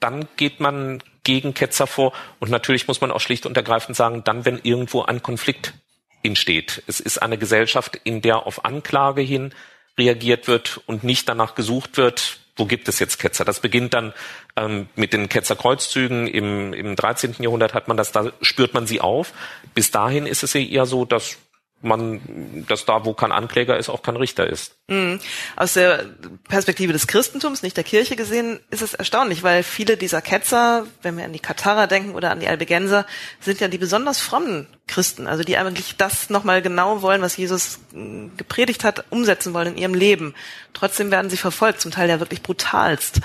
[0.00, 2.12] dann geht man gegen Ketzer vor.
[2.38, 5.74] Und natürlich muss man auch schlicht und ergreifend sagen, dann, wenn irgendwo ein Konflikt
[6.22, 6.82] entsteht.
[6.86, 9.52] Es ist eine Gesellschaft, in der auf Anklage hin
[9.98, 13.44] reagiert wird und nicht danach gesucht wird, wo gibt es jetzt Ketzer?
[13.44, 14.12] Das beginnt dann
[14.56, 16.26] ähm, mit den Ketzerkreuzzügen.
[16.26, 17.36] Im, Im 13.
[17.38, 19.32] Jahrhundert hat man das, da spürt man sie auf.
[19.74, 21.38] Bis dahin ist es eher so, dass
[21.80, 24.76] man, dass da, wo kein Ankläger ist, auch kein Richter ist.
[24.88, 25.20] Mhm.
[25.54, 26.06] Aus der
[26.48, 31.16] Perspektive des Christentums, nicht der Kirche gesehen, ist es erstaunlich, weil viele dieser Ketzer, wenn
[31.16, 33.06] wir an die Katharer denken oder an die Albigenser,
[33.40, 37.78] sind ja die besonders frommen Christen, also die eigentlich das nochmal genau wollen, was Jesus
[37.92, 40.34] hm, gepredigt hat, umsetzen wollen in ihrem Leben.
[40.72, 43.20] Trotzdem werden sie verfolgt, zum Teil ja wirklich brutalst.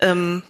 [0.00, 0.42] Ähm,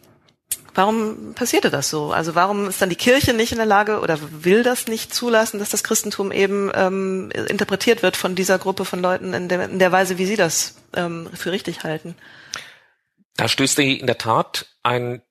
[0.74, 2.12] Warum passierte das so?
[2.12, 5.58] Also warum ist dann die Kirche nicht in der Lage oder will das nicht zulassen,
[5.58, 9.78] dass das Christentum eben ähm, interpretiert wird von dieser Gruppe von Leuten in der, in
[9.78, 12.16] der Weise, wie sie das ähm, für richtig halten?
[13.36, 15.22] Da stößt in der Tat ein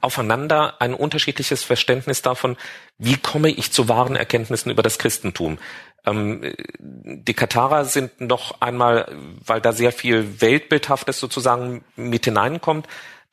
[0.00, 2.56] aufeinander ein unterschiedliches Verständnis davon,
[2.98, 5.58] wie komme ich zu wahren Erkenntnissen über das Christentum.
[6.04, 9.10] Ähm, die Katharer sind noch einmal,
[9.44, 12.86] weil da sehr viel Weltbildhaftes sozusagen mit hineinkommt,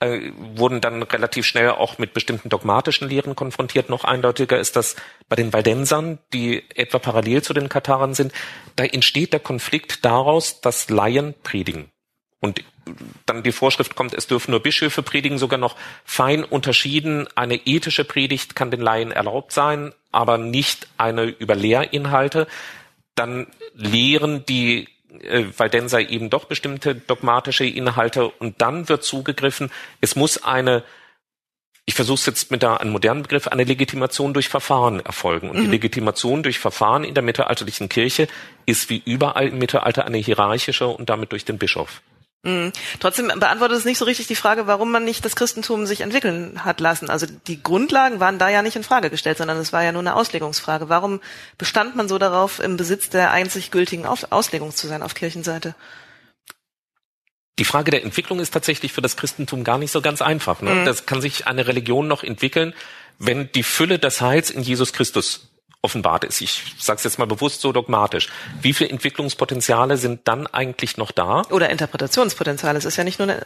[0.04, 3.90] äh, wurden dann relativ schnell auch mit bestimmten dogmatischen Lehren konfrontiert.
[3.90, 4.96] Noch eindeutiger ist das
[5.30, 8.34] bei den Waldensern, die etwa parallel zu den Katharern sind.
[8.76, 11.90] Da entsteht der Konflikt daraus, dass Laien predigen.
[12.40, 12.64] Und
[13.26, 17.28] dann die Vorschrift kommt, es dürfen nur Bischöfe predigen, sogar noch fein unterschieden.
[17.36, 22.48] Eine ethische Predigt kann den Laien erlaubt sein, aber nicht eine über Lehrinhalte.
[23.16, 24.90] Dann lehren die
[25.22, 29.72] äh, Waldenser eben doch bestimmte dogmatische Inhalte und dann wird zugegriffen,
[30.02, 30.84] es muss eine
[31.86, 35.50] ich versuche es jetzt mit einem modernen Begriff, eine Legitimation durch Verfahren erfolgen.
[35.50, 35.64] Und mhm.
[35.64, 38.28] die Legitimation durch Verfahren in der mittelalterlichen Kirche
[38.66, 42.02] ist wie überall im Mittelalter eine hierarchische und damit durch den Bischof.
[42.44, 42.74] Mhm.
[43.00, 46.66] Trotzdem beantwortet es nicht so richtig die Frage, warum man nicht das Christentum sich entwickeln
[46.66, 47.10] hat lassen.
[47.10, 50.02] Also die Grundlagen waren da ja nicht in Frage gestellt, sondern es war ja nur
[50.02, 50.90] eine Auslegungsfrage.
[50.90, 51.22] Warum
[51.58, 55.74] bestand man so darauf, im Besitz der einzig gültigen Auslegung zu sein auf Kirchenseite?
[57.60, 60.62] die Frage der Entwicklung ist tatsächlich für das Christentum gar nicht so ganz einfach.
[60.62, 60.72] Ne?
[60.72, 60.86] Mhm.
[60.86, 62.74] Das kann sich eine Religion noch entwickeln,
[63.20, 65.50] wenn die Fülle des Heils in Jesus Christus
[65.84, 66.42] offenbart ist.
[66.42, 68.30] Ich sage es jetzt mal bewusst so dogmatisch.
[68.62, 71.44] Wie viele Entwicklungspotenziale sind dann eigentlich noch da?
[71.52, 72.78] Oder Interpretationspotenziale.
[72.78, 73.46] Es ist ja nicht nur eine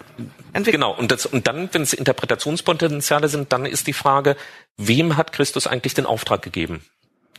[0.53, 0.81] Entwicklung.
[0.81, 0.95] Genau.
[0.95, 4.37] Und, das, und dann, wenn es Interpretationspotenziale sind, dann ist die Frage,
[4.77, 6.85] wem hat Christus eigentlich den Auftrag gegeben,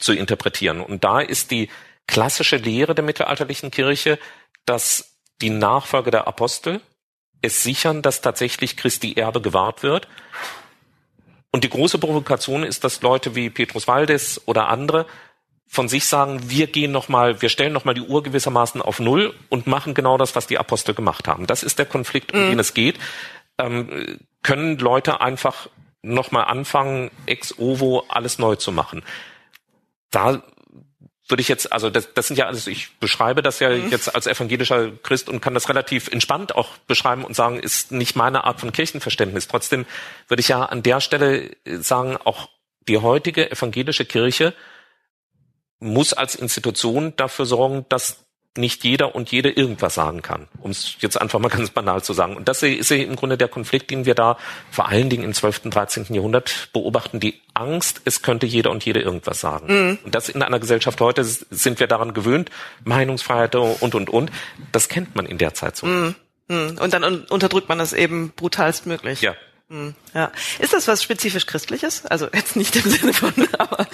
[0.01, 0.81] zu interpretieren?
[0.81, 1.71] Und da ist die
[2.09, 4.19] klassische Lehre der mittelalterlichen Kirche,
[4.67, 6.81] dass die Nachfolger der Apostel
[7.41, 10.09] es sichern, dass tatsächlich Christi Erbe gewahrt wird.
[11.51, 15.07] Und die große Provokation ist, dass Leute wie Petrus Waldes oder andere
[15.67, 19.01] von sich sagen, wir gehen noch mal, wir stellen noch mal die Uhr gewissermaßen auf
[19.01, 21.47] Null und machen genau das, was die Apostel gemacht haben.
[21.47, 22.51] Das ist der Konflikt, um mhm.
[22.51, 22.99] den es geht.
[23.59, 25.69] Ähm, können Leute einfach
[26.01, 29.03] noch mal anfangen, ex ovo alles neu zu machen?
[30.11, 30.43] Da
[31.29, 33.91] würde ich jetzt, also das, das sind ja alles, ich beschreibe das ja mhm.
[33.91, 38.17] jetzt als evangelischer Christ und kann das relativ entspannt auch beschreiben und sagen, ist nicht
[38.17, 39.49] meine Art von Kirchenverständnis.
[39.49, 39.87] Trotzdem
[40.27, 42.49] würde ich ja an der Stelle sagen, auch
[42.89, 44.55] die heutige evangelische Kirche
[45.81, 48.25] muss als Institution dafür sorgen, dass
[48.59, 52.13] nicht jeder und jede irgendwas sagen kann, um es jetzt einfach mal ganz banal zu
[52.13, 52.37] sagen.
[52.37, 54.37] Und das ist im Grunde der Konflikt, den wir da
[54.71, 56.07] vor allen Dingen im 12., und 13.
[56.11, 59.67] Jahrhundert beobachten, die Angst, es könnte jeder und jede irgendwas sagen.
[59.73, 59.99] Mhm.
[60.05, 62.51] Und das in einer Gesellschaft heute sind wir daran gewöhnt,
[62.85, 64.31] Meinungsfreiheit und, und, und.
[64.73, 65.87] Das kennt man in der Zeit so.
[65.87, 66.15] Mhm.
[66.49, 66.79] mhm.
[66.81, 69.23] Und dann unterdrückt man das eben brutalst möglich.
[69.23, 69.35] Ja.
[70.15, 70.33] Ja.
[70.61, 72.07] Ist das was spezifisch Christliches?
[72.07, 73.87] Also jetzt nicht im Sinne von, aber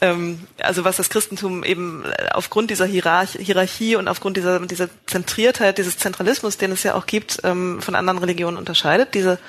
[0.00, 4.88] ähm, also was das Christentum eben äh, aufgrund dieser Hierarch Hierarchie und aufgrund dieser, dieser
[5.06, 9.40] Zentriertheit, dieses Zentralismus, den es ja auch gibt, ähm, von anderen Religionen unterscheidet, diese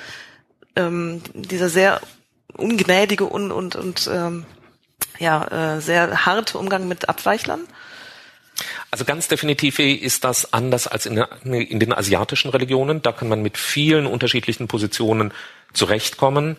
[0.74, 2.00] ähm, dieser sehr
[2.54, 4.46] ungnädige und und, und ähm,
[5.20, 7.60] ja äh, sehr harte Umgang mit Abweichlern.
[8.90, 13.02] Also ganz definitiv ist das anders als in, in, den asiatischen Religionen.
[13.02, 15.32] Da kann man mit vielen unterschiedlichen Positionen
[15.72, 16.58] zurechtkommen.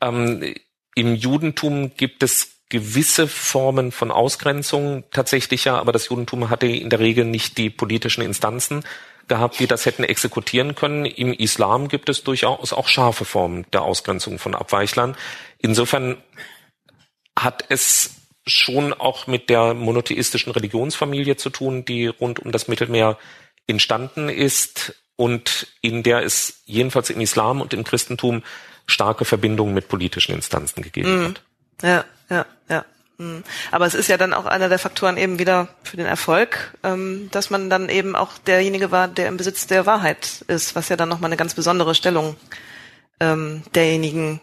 [0.00, 0.54] Ähm,
[0.94, 6.88] Im Judentum gibt es gewisse Formen von Ausgrenzung tatsächlich ja, aber das Judentum hatte in
[6.88, 8.84] der Regel nicht die politischen Instanzen
[9.26, 11.04] gehabt, die das hätten exekutieren können.
[11.04, 15.16] Im Islam gibt es durchaus auch scharfe Formen der Ausgrenzung von Abweichlern.
[15.58, 16.16] Insofern
[17.38, 23.18] hat es schon auch mit der monotheistischen Religionsfamilie zu tun, die rund um das Mittelmeer
[23.66, 28.42] entstanden ist und in der es jedenfalls im Islam und im Christentum
[28.86, 31.28] starke Verbindungen mit politischen Instanzen gegeben mhm.
[31.28, 31.42] hat.
[31.82, 32.84] Ja, ja, ja.
[33.18, 33.44] Mhm.
[33.70, 37.28] Aber es ist ja dann auch einer der Faktoren eben wieder für den Erfolg, ähm,
[37.30, 40.96] dass man dann eben auch derjenige war, der im Besitz der Wahrheit ist, was ja
[40.96, 42.36] dann nochmal eine ganz besondere Stellung
[43.20, 44.40] ähm, derjenigen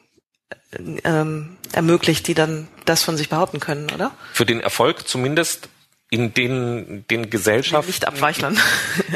[1.04, 4.12] ähm, ermöglicht, die dann das von sich behaupten können, oder?
[4.34, 5.70] Für den Erfolg zumindest
[6.10, 7.90] in den, den Gesellschaften.
[7.90, 8.58] Nicht-Abweichlern.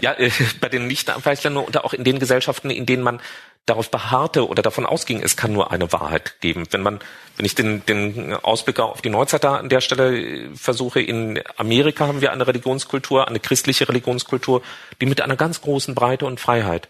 [0.01, 3.21] Ja, äh, bei den Nicht-Abweichlern oder auch in den Gesellschaften, in denen man
[3.65, 6.65] darauf beharrte oder davon ausging, es kann nur eine Wahrheit geben.
[6.71, 6.99] Wenn man,
[7.37, 11.41] wenn ich den, den Ausblick auf die Neuzeit da an der Stelle äh, versuche, in
[11.57, 14.61] Amerika haben wir eine Religionskultur, eine christliche Religionskultur,
[14.99, 16.89] die mit einer ganz großen Breite und Freiheit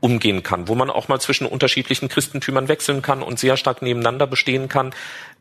[0.00, 4.26] umgehen kann, wo man auch mal zwischen unterschiedlichen Christentümern wechseln kann und sehr stark nebeneinander
[4.26, 4.94] bestehen kann.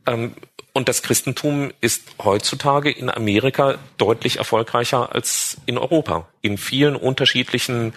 [0.06, 0.34] Ähm,
[0.74, 6.28] und das Christentum ist heutzutage in Amerika deutlich erfolgreicher als in Europa.
[6.42, 7.94] In vielen unterschiedlichen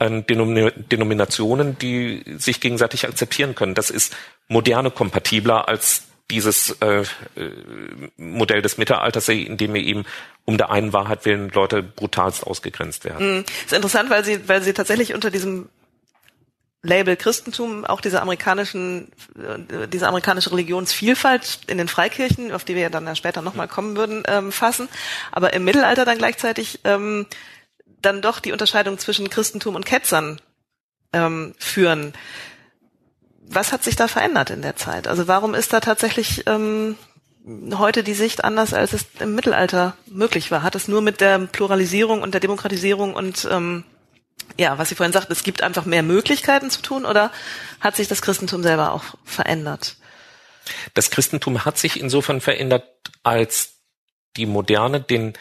[0.00, 3.74] ähm, Denominationen, die sich gegenseitig akzeptieren können.
[3.74, 4.16] Das ist
[4.48, 7.04] moderne kompatibler als dieses äh, äh,
[8.16, 10.04] Modell des Mittelalters, in dem eben
[10.44, 13.38] um der einen Wahrheit willen Leute brutalst ausgegrenzt werden.
[13.38, 13.44] Mhm.
[13.64, 15.68] ist interessant, weil sie, weil sie tatsächlich unter diesem
[16.84, 22.82] Label Christentum auch diese amerikanischen, äh, diese amerikanische Religionsvielfalt in den Freikirchen, auf die wir
[22.82, 24.88] ja dann später nochmal kommen würden, ähm, fassen,
[25.32, 27.26] aber im Mittelalter dann gleichzeitig ähm,
[28.02, 30.40] dann doch die Unterscheidung zwischen Christentum und Ketzern
[31.14, 32.12] ähm, führen.
[33.46, 35.08] Was hat sich da verändert in der Zeit?
[35.08, 36.96] Also warum ist da tatsächlich ähm,
[37.72, 40.62] heute die Sicht anders, als es im Mittelalter möglich war?
[40.62, 43.84] Hat es nur mit der Pluralisierung und der Demokratisierung und ähm,
[44.58, 47.30] ja, was Sie vorhin sagten, es gibt einfach mehr Möglichkeiten zu tun oder
[47.80, 49.96] hat sich das Christentum selber auch verändert?
[50.94, 52.84] Das Christentum hat sich insofern verändert,
[53.22, 53.74] als
[54.36, 55.34] die Moderne den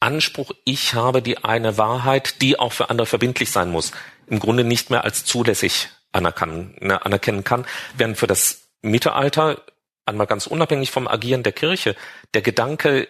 [0.00, 3.92] Anspruch, ich habe die eine Wahrheit, die auch für andere verbindlich sein muss,
[4.26, 9.62] im Grunde nicht mehr als zulässig anerkennen, ne, anerkennen kann, während für das Mittelalter,
[10.04, 11.94] einmal ganz unabhängig vom Agieren der Kirche,
[12.34, 13.08] der Gedanke,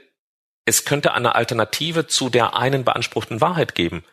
[0.64, 4.04] es könnte eine Alternative zu der einen beanspruchten Wahrheit geben,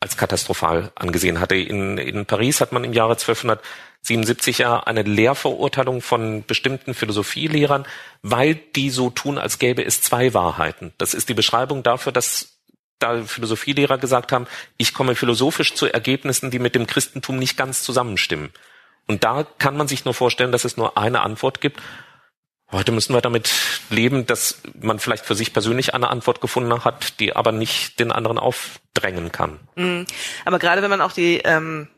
[0.00, 1.56] als katastrophal angesehen hatte.
[1.56, 7.86] In, in Paris hat man im Jahre 1277 ja eine Lehrverurteilung von bestimmten Philosophielehrern,
[8.22, 10.92] weil die so tun, als gäbe es zwei Wahrheiten.
[10.98, 12.58] Das ist die Beschreibung dafür, dass
[12.98, 17.82] da Philosophielehrer gesagt haben, ich komme philosophisch zu Ergebnissen, die mit dem Christentum nicht ganz
[17.82, 18.50] zusammenstimmen.
[19.06, 21.80] Und da kann man sich nur vorstellen, dass es nur eine Antwort gibt.
[22.70, 23.50] Heute müssen wir damit
[23.88, 28.12] leben, dass man vielleicht für sich persönlich eine Antwort gefunden hat, die aber nicht den
[28.12, 29.58] anderen aufdrängen kann.
[29.74, 30.06] Mhm.
[30.44, 31.88] Aber gerade wenn man auch die, ähm,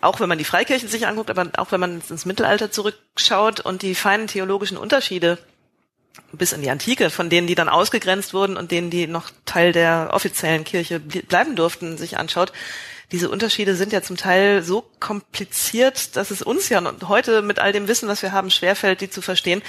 [0.00, 3.82] auch wenn man die Freikirchen sich anguckt, aber auch wenn man ins Mittelalter zurückschaut und
[3.82, 5.38] die feinen theologischen Unterschiede
[6.32, 9.72] bis in die Antike, von denen, die dann ausgegrenzt wurden und denen, die noch Teil
[9.72, 12.52] der offiziellen Kirche bleiben durften, sich anschaut,
[13.12, 17.72] diese Unterschiede sind ja zum Teil so kompliziert, dass es uns ja heute mit all
[17.72, 19.62] dem Wissen, was wir haben, schwerfällt, die zu verstehen.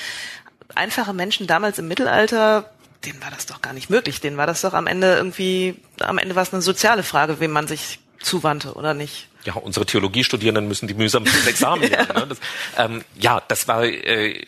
[0.76, 2.72] Einfache Menschen damals im Mittelalter,
[3.06, 4.22] denen war das doch gar nicht möglich.
[4.22, 7.52] Denen war das doch am Ende irgendwie, am Ende war es eine soziale Frage, wem
[7.52, 9.28] man sich zuwandte oder nicht.
[9.44, 11.90] Ja, unsere Theologiestudierenden müssen die mühsam das Examen ja.
[11.90, 12.14] lernen.
[12.16, 12.28] Ne?
[12.28, 12.40] Das,
[12.78, 14.40] ähm, ja, das war, äh,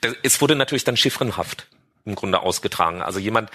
[0.00, 1.66] das, es wurde natürlich dann chiffrenhaft
[2.04, 3.02] im Grunde ausgetragen.
[3.02, 3.50] Also jemand,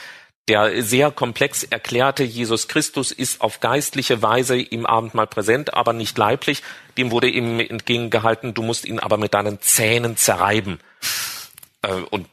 [0.47, 6.17] der sehr komplex erklärte, Jesus Christus ist auf geistliche Weise im Abendmahl präsent, aber nicht
[6.17, 6.61] leiblich.
[6.97, 10.79] Dem wurde ihm entgegengehalten, du musst ihn aber mit deinen Zähnen zerreiben.
[11.81, 12.27] Äh, und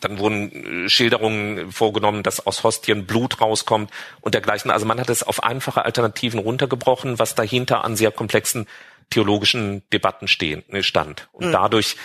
[0.00, 4.70] dann wurden Schilderungen vorgenommen, dass aus Hostien Blut rauskommt und dergleichen.
[4.70, 8.66] Also man hat es auf einfache Alternativen runtergebrochen, was dahinter an sehr komplexen
[9.10, 11.28] theologischen Debatten stehen, stand.
[11.32, 11.52] Und mhm.
[11.52, 11.96] dadurch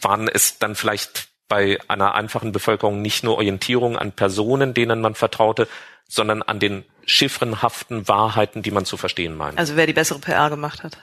[0.00, 5.14] waren es dann vielleicht bei einer einfachen Bevölkerung nicht nur Orientierung an Personen, denen man
[5.14, 5.66] vertraute,
[6.06, 9.58] sondern an den chiffrenhaften Wahrheiten, die man zu verstehen meint.
[9.58, 10.98] Also wer die bessere PR gemacht hat.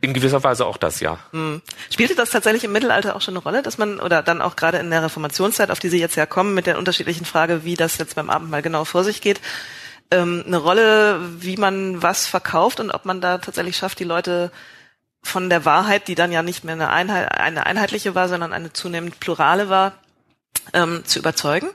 [0.00, 1.18] In gewisser Weise auch das, ja.
[1.32, 1.60] Hm.
[1.90, 4.78] Spielte das tatsächlich im Mittelalter auch schon eine Rolle, dass man, oder dann auch gerade
[4.78, 7.98] in der Reformationszeit, auf die Sie jetzt ja kommen, mit der unterschiedlichen Frage, wie das
[7.98, 9.40] jetzt beim Abendmahl genau vor sich geht,
[10.12, 14.52] ähm, eine Rolle, wie man was verkauft und ob man da tatsächlich schafft, die Leute
[15.28, 18.72] von der Wahrheit, die dann ja nicht mehr eine, Einheit, eine einheitliche war, sondern eine
[18.72, 19.94] zunehmend plurale war,
[20.72, 21.68] ähm, zu überzeugen?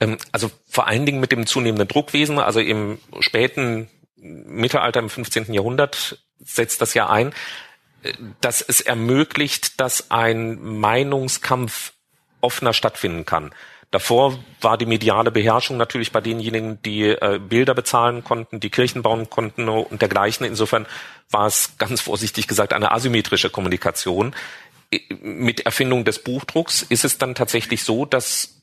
[0.00, 5.52] Ähm, also vor allen Dingen mit dem zunehmenden Druckwesen, also im späten Mittelalter im 15.
[5.52, 7.32] Jahrhundert setzt das ja ein,
[8.02, 11.92] äh, dass es ermöglicht, dass ein Meinungskampf
[12.40, 13.52] offener stattfinden kann.
[13.90, 19.02] Davor war die mediale Beherrschung natürlich bei denjenigen, die äh, Bilder bezahlen konnten, die Kirchen
[19.02, 20.44] bauen konnten und dergleichen.
[20.44, 20.86] Insofern
[21.30, 24.34] war es ganz vorsichtig gesagt eine asymmetrische Kommunikation.
[25.20, 28.62] Mit Erfindung des Buchdrucks ist es dann tatsächlich so, dass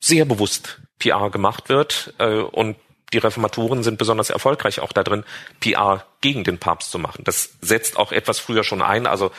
[0.00, 2.76] sehr bewusst PR gemacht wird äh, und
[3.12, 5.24] die Reformatoren sind besonders erfolgreich auch darin,
[5.58, 7.24] PR gegen den Papst zu machen.
[7.24, 9.32] Das setzt auch etwas früher schon ein, also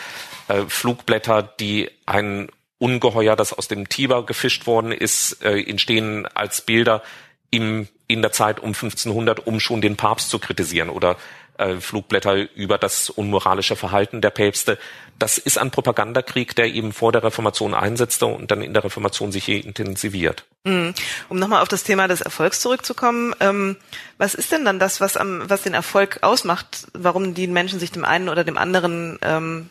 [0.49, 2.49] äh, Flugblätter, die einen
[2.81, 7.03] Ungeheuer, das aus dem Tiber gefischt worden ist, äh, entstehen als Bilder
[7.51, 11.17] im, in der Zeit um 1500, um schon den Papst zu kritisieren oder
[11.59, 14.79] äh, Flugblätter über das unmoralische Verhalten der Päpste.
[15.19, 19.31] Das ist ein Propagandakrieg, der eben vor der Reformation einsetzte und dann in der Reformation
[19.31, 20.45] sich hier intensiviert.
[20.63, 20.95] Mhm.
[21.29, 23.77] Um nochmal auf das Thema des Erfolgs zurückzukommen, ähm,
[24.17, 27.91] was ist denn dann das, was, am, was den Erfolg ausmacht, warum die Menschen sich
[27.91, 29.69] dem einen oder dem anderen ähm,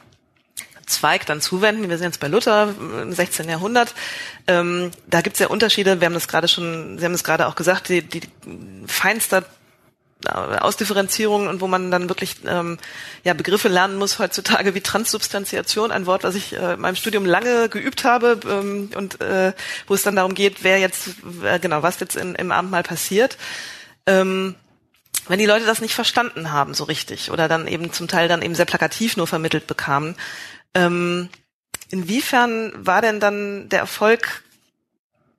[0.90, 1.88] Zweig dann zuwenden.
[1.88, 3.48] Wir sind jetzt bei Luther im 16.
[3.48, 3.94] Jahrhundert.
[4.46, 6.00] Ähm, da gibt es ja Unterschiede.
[6.00, 8.22] Wir haben das gerade schon, Sie haben es gerade auch gesagt, die, die
[8.86, 9.44] feinster
[10.26, 12.78] äh, Ausdifferenzierung und wo man dann wirklich ähm,
[13.24, 17.24] ja Begriffe lernen muss heutzutage wie Transsubstantiation, ein Wort, was ich äh, in meinem Studium
[17.24, 19.54] lange geübt habe ähm, und äh,
[19.86, 21.08] wo es dann darum geht, wer jetzt
[21.42, 23.38] äh, genau was jetzt in, im Abendmahl passiert.
[24.06, 24.56] Ähm,
[25.28, 28.42] wenn die Leute das nicht verstanden haben so richtig oder dann eben zum Teil dann
[28.42, 30.16] eben sehr plakativ nur vermittelt bekamen,
[30.74, 31.28] ähm,
[31.90, 34.42] inwiefern war denn dann der Erfolg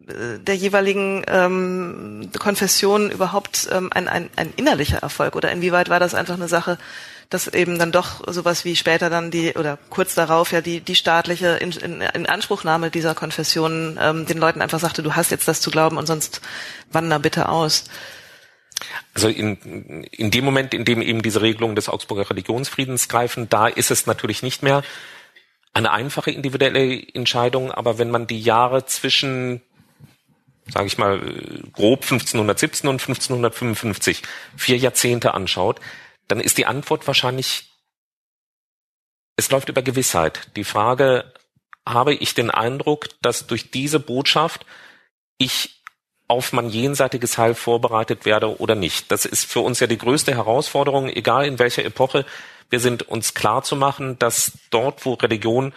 [0.08, 6.00] äh, der jeweiligen ähm, Konfession überhaupt ähm, ein, ein, ein innerlicher Erfolg oder inwieweit war
[6.00, 6.78] das einfach eine Sache,
[7.30, 10.96] dass eben dann doch sowas wie später dann die oder kurz darauf ja die die
[10.96, 15.48] staatliche in, in, in Anspruchnahme dieser Konfession ähm, den Leuten einfach sagte, du hast jetzt
[15.48, 16.42] das zu glauben und sonst
[16.92, 17.86] wander bitte aus.
[19.14, 23.68] Also in, in dem Moment, in dem eben diese Regelungen des Augsburger Religionsfriedens greifen, da
[23.68, 24.84] ist es natürlich nicht mehr
[25.74, 29.62] eine einfache individuelle Entscheidung, aber wenn man die Jahre zwischen,
[30.68, 31.20] sage ich mal,
[31.74, 34.22] grob 1517 und 1555,
[34.58, 35.80] vier Jahrzehnte anschaut,
[36.28, 37.70] dann ist die Antwort wahrscheinlich,
[39.38, 40.50] es läuft über Gewissheit.
[40.56, 41.34] Die Frage,
[41.88, 44.66] habe ich den Eindruck, dass durch diese Botschaft
[45.38, 45.82] ich
[46.28, 49.12] auf mein jenseitiges Heil vorbereitet werde oder nicht.
[49.12, 52.26] Das ist für uns ja die größte Herausforderung, egal in welcher Epoche.
[52.72, 55.74] Wir sind uns klar zu machen, dass dort, wo Religion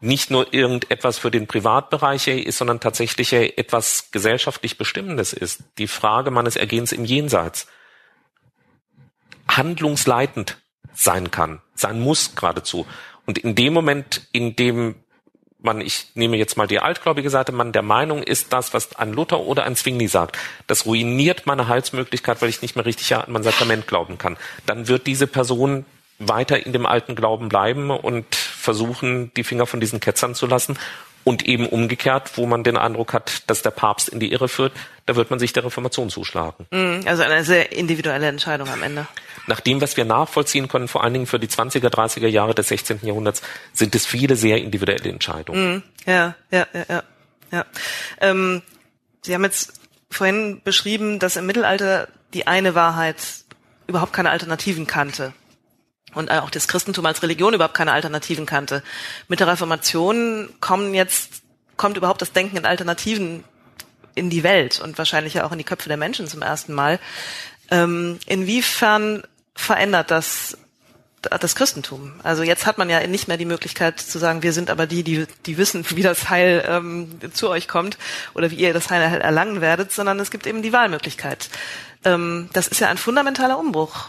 [0.00, 5.64] nicht nur irgendetwas für den Privatbereich ist, sondern tatsächlich etwas gesellschaftlich Bestimmendes ist.
[5.78, 7.66] Die Frage meines Ergehens im Jenseits
[9.48, 10.58] handlungsleitend
[10.92, 12.86] sein kann, sein muss geradezu.
[13.24, 14.96] Und in dem Moment, in dem
[15.58, 19.12] man, ich nehme jetzt mal die altgläubige Seite, man der Meinung ist, das, was ein
[19.12, 23.32] Luther oder ein Zwingli sagt, das ruiniert meine Heilsmöglichkeit, weil ich nicht mehr richtig an
[23.32, 25.86] mein Sakrament glauben kann, dann wird diese Person
[26.18, 30.78] weiter in dem alten Glauben bleiben und versuchen, die Finger von diesen Ketzern zu lassen.
[31.24, 34.72] Und eben umgekehrt, wo man den Eindruck hat, dass der Papst in die Irre führt,
[35.06, 36.66] da wird man sich der Reformation zuschlagen.
[36.70, 39.08] Mhm, also eine sehr individuelle Entscheidung am Ende.
[39.48, 42.68] Nach dem, was wir nachvollziehen können, vor allen Dingen für die 20er, 30er Jahre des
[42.68, 43.00] 16.
[43.02, 43.42] Jahrhunderts,
[43.72, 45.74] sind es viele sehr individuelle Entscheidungen.
[45.74, 47.02] Mhm, ja, ja, ja, ja.
[47.50, 47.64] ja.
[48.20, 48.62] Ähm,
[49.22, 53.16] Sie haben jetzt vorhin beschrieben, dass im Mittelalter die eine Wahrheit
[53.88, 55.32] überhaupt keine Alternativen kannte
[56.16, 58.82] und auch das Christentum als Religion überhaupt keine Alternativen kannte.
[59.28, 61.42] Mit der Reformation kommen jetzt,
[61.76, 63.44] kommt überhaupt das Denken in Alternativen
[64.14, 66.98] in die Welt und wahrscheinlich ja auch in die Köpfe der Menschen zum ersten Mal.
[67.70, 69.22] Ähm, inwiefern
[69.54, 70.56] verändert das
[71.40, 72.12] das Christentum?
[72.22, 75.02] Also jetzt hat man ja nicht mehr die Möglichkeit zu sagen, wir sind aber die,
[75.02, 77.98] die, die wissen, wie das Heil ähm, zu euch kommt
[78.34, 81.48] oder wie ihr das Heil erlangen werdet, sondern es gibt eben die Wahlmöglichkeit.
[82.04, 84.08] Ähm, das ist ja ein fundamentaler Umbruch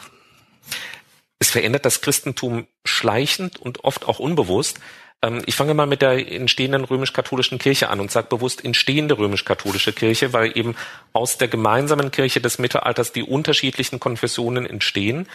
[1.40, 4.80] es verändert das Christentum schleichend und oft auch unbewusst.
[5.22, 9.94] Ähm, ich fange mal mit der entstehenden römisch-katholischen Kirche an und sage bewusst entstehende römisch-katholische
[9.94, 10.76] Kirche, weil eben
[11.14, 15.28] aus der gemeinsamen Kirche des Mittelalters die unterschiedlichen Konfessionen entstehen.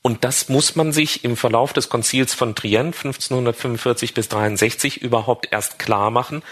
[0.00, 5.48] Und das muss man sich im Verlauf des Konzils von Trient 1545 bis 63 überhaupt
[5.50, 6.42] erst klar machen,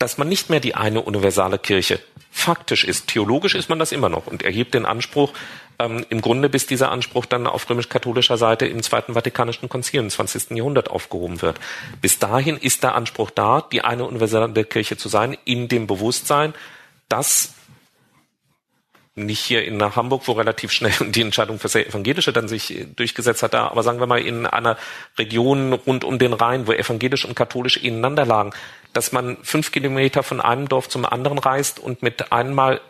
[0.00, 3.08] dass man nicht mehr die eine universale Kirche faktisch ist.
[3.08, 5.32] Theologisch ist man das immer noch und erhebt den Anspruch,
[5.78, 10.08] ähm, im Grunde bis dieser Anspruch dann auf römisch-katholischer Seite im Zweiten Vatikanischen Konzil im
[10.08, 10.56] 20.
[10.56, 11.60] Jahrhundert aufgehoben wird.
[12.00, 16.54] Bis dahin ist der Anspruch da, die eine universelle Kirche zu sein, in dem Bewusstsein,
[17.10, 17.54] dass
[19.16, 23.42] nicht hier in Hamburg, wo relativ schnell die Entscheidung für das Evangelische dann sich durchgesetzt
[23.42, 24.78] hat, aber sagen wir mal in einer
[25.18, 28.52] Region rund um den Rhein, wo evangelisch und katholisch ineinander lagen,
[28.92, 32.80] dass man fünf Kilometer von einem Dorf zum anderen reist und mit einmal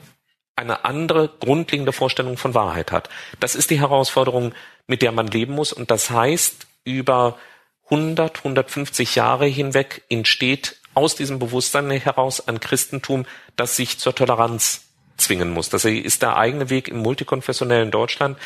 [0.56, 3.08] eine andere grundlegende Vorstellung von Wahrheit hat.
[3.40, 4.54] Das ist die Herausforderung,
[4.86, 5.72] mit der man leben muss.
[5.72, 7.38] Und das heißt, über
[7.84, 13.26] 100, 150 Jahre hinweg entsteht aus diesem Bewusstsein heraus ein Christentum,
[13.56, 14.82] das sich zur Toleranz
[15.16, 15.68] zwingen muss.
[15.68, 18.38] Das ist der eigene Weg im multikonfessionellen Deutschland,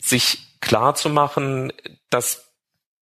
[0.00, 1.72] sich klar zu machen,
[2.08, 2.49] dass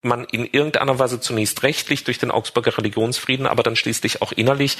[0.02, 4.78] man in irgendeiner Weise zunächst rechtlich durch den Augsburger Religionsfrieden, aber dann schließlich auch innerlich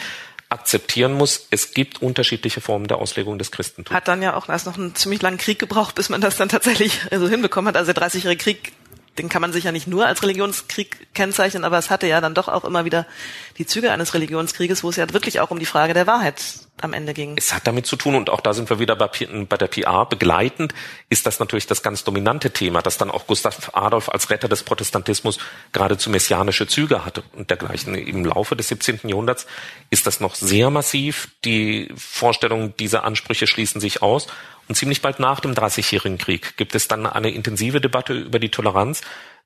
[0.48, 3.94] akzeptieren muss, es gibt unterschiedliche Formen der Auslegung des Christentums.
[3.94, 6.48] Hat dann ja auch erst noch einen ziemlich langen Krieg gebraucht, bis man das dann
[6.48, 7.76] tatsächlich so hinbekommen hat.
[7.76, 8.72] Also der 30-jährige Krieg
[9.18, 12.34] den kann man sich ja nicht nur als Religionskrieg kennzeichnen, aber es hatte ja dann
[12.34, 13.06] doch auch immer wieder
[13.58, 16.42] die Züge eines Religionskrieges, wo es ja wirklich auch um die Frage der Wahrheit
[16.80, 17.34] am Ende ging.
[17.36, 19.08] Es hat damit zu tun, und auch da sind wir wieder bei,
[19.48, 20.74] bei der PR, begleitend
[21.08, 24.62] ist das natürlich das ganz dominante Thema, dass dann auch Gustav Adolf als Retter des
[24.62, 25.38] Protestantismus
[25.72, 27.94] geradezu messianische Züge hatte und dergleichen.
[27.94, 29.00] Im Laufe des 17.
[29.04, 29.46] Jahrhunderts
[29.90, 31.30] ist das noch sehr massiv.
[31.44, 34.28] Die Vorstellungen dieser Ansprüche schließen sich aus
[34.68, 38.50] und ziemlich bald nach dem Dreißigjährigen Krieg gibt es dann eine intensive Debatte über die
[38.50, 39.00] Toleranz,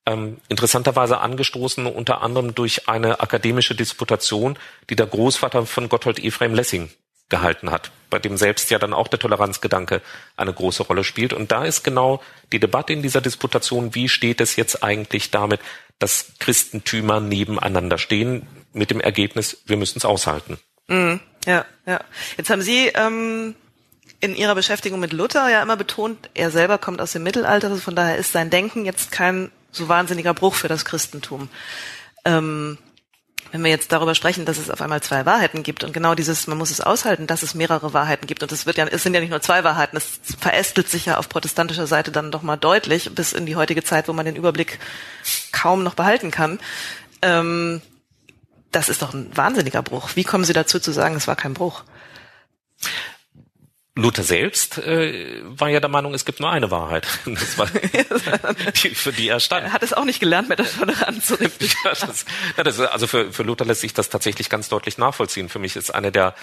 [0.04, 4.58] ähm, interessanterweise angestoßen unter anderem durch eine akademische Disputation,
[4.90, 6.90] die der Großvater von Gotthold Ephraim Lessing
[7.28, 10.02] gehalten hat, bei dem selbst ja dann auch der Toleranzgedanke
[10.36, 11.32] eine große Rolle spielt.
[11.32, 12.20] Und da ist genau
[12.52, 15.60] die Debatte in dieser Disputation, wie steht es jetzt eigentlich damit,
[15.98, 20.58] dass Christentümer nebeneinander stehen, mit dem Ergebnis, wir müssen es aushalten.
[20.88, 21.16] Mm,
[21.46, 22.00] ja, ja.
[22.36, 23.54] Jetzt haben Sie ähm,
[24.22, 27.80] in ihrer Beschäftigung mit Luther ja immer betont, er selber kommt aus dem Mittelalter, also
[27.80, 31.48] von daher ist sein Denken jetzt kein so wahnsinniger Bruch für das Christentum.
[32.24, 32.78] Ähm,
[33.50, 36.46] wenn wir jetzt darüber sprechen, dass es auf einmal zwei Wahrheiten gibt und genau dieses,
[36.46, 39.12] man muss es aushalten, dass es mehrere Wahrheiten gibt und es wird ja, es sind
[39.12, 42.56] ja nicht nur zwei Wahrheiten, es verästelt sich ja auf protestantischer Seite dann doch mal
[42.56, 44.78] deutlich bis in die heutige Zeit, wo man den Überblick
[45.50, 46.60] kaum noch behalten kann.
[47.22, 47.82] Ähm,
[48.70, 50.10] das ist doch ein wahnsinniger Bruch.
[50.14, 51.82] Wie kommen Sie dazu zu sagen, es war kein Bruch?
[53.94, 57.06] Luther selbst äh, war ja der Meinung, es gibt nur eine Wahrheit.
[57.26, 57.66] Das war
[58.82, 59.66] die, für die er stand.
[59.66, 61.48] Er hat es auch nicht gelernt, mit der Toleranz zu ja,
[61.84, 62.24] das,
[62.56, 65.48] ja, das, Also für, für Luther lässt sich das tatsächlich ganz deutlich nachvollziehen.
[65.48, 66.34] Für mich ist eine der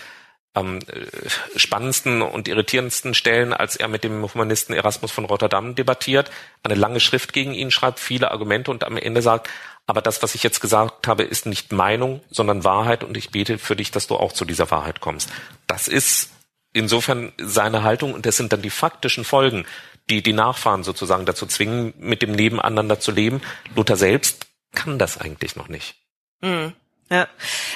[0.54, 1.08] am äh,
[1.56, 6.32] spannendsten und irritierendsten Stellen, als er mit dem Humanisten Erasmus von Rotterdam debattiert,
[6.64, 9.50] eine lange Schrift gegen ihn schreibt, viele Argumente und am Ende sagt,
[9.86, 13.58] aber das, was ich jetzt gesagt habe, ist nicht Meinung, sondern Wahrheit und ich bete
[13.58, 15.30] für dich, dass du auch zu dieser Wahrheit kommst.
[15.66, 16.30] Das ist
[16.74, 19.66] insofern seine Haltung, und das sind dann die faktischen Folgen,
[20.10, 23.42] die die Nachfahren sozusagen dazu zwingen, mit dem Nebeneinander zu leben.
[23.76, 25.96] Luther selbst kann das eigentlich noch nicht.
[26.42, 26.74] Mhm.
[27.12, 27.28] Ja,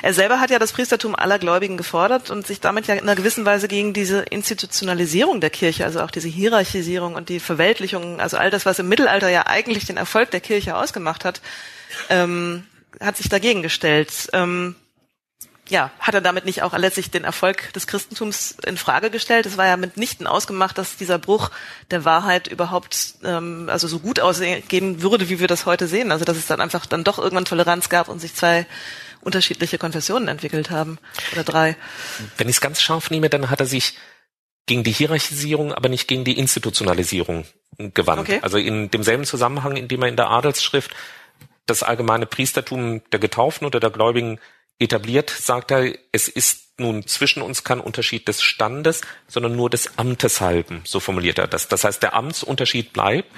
[0.03, 3.15] er selber hat ja das Priestertum aller Gläubigen gefordert und sich damit ja in einer
[3.15, 8.37] gewissen Weise gegen diese Institutionalisierung der Kirche, also auch diese Hierarchisierung und die Verweltlichung, also
[8.37, 11.41] all das, was im Mittelalter ja eigentlich den Erfolg der Kirche ausgemacht hat,
[12.09, 12.67] ähm,
[12.99, 14.29] hat sich dagegen gestellt.
[14.33, 14.75] Ähm,
[15.69, 19.45] ja, hat er damit nicht auch letztlich den Erfolg des Christentums in Frage gestellt?
[19.45, 21.51] Es war ja mitnichten ausgemacht, dass dieser Bruch
[21.89, 26.11] der Wahrheit überhaupt ähm, also so gut ausgehen würde, wie wir das heute sehen.
[26.11, 28.65] Also dass es dann einfach dann doch irgendwann Toleranz gab und sich zwei
[29.21, 30.97] unterschiedliche Konfessionen entwickelt haben
[31.31, 31.77] oder drei.
[32.37, 33.97] Wenn ich es ganz scharf nehme, dann hat er sich
[34.65, 37.45] gegen die Hierarchisierung, aber nicht gegen die Institutionalisierung
[37.77, 38.21] gewandt.
[38.21, 38.39] Okay.
[38.41, 40.91] Also in demselben Zusammenhang, in dem er in der Adelsschrift
[41.65, 44.39] das allgemeine Priestertum der Getauften oder der Gläubigen
[44.79, 49.97] etabliert, sagt er, es ist nun zwischen uns kein Unterschied des Standes, sondern nur des
[49.97, 50.81] Amtes halben.
[50.85, 51.67] So formuliert er das.
[51.67, 53.29] Das heißt, der Amtsunterschied bleibt.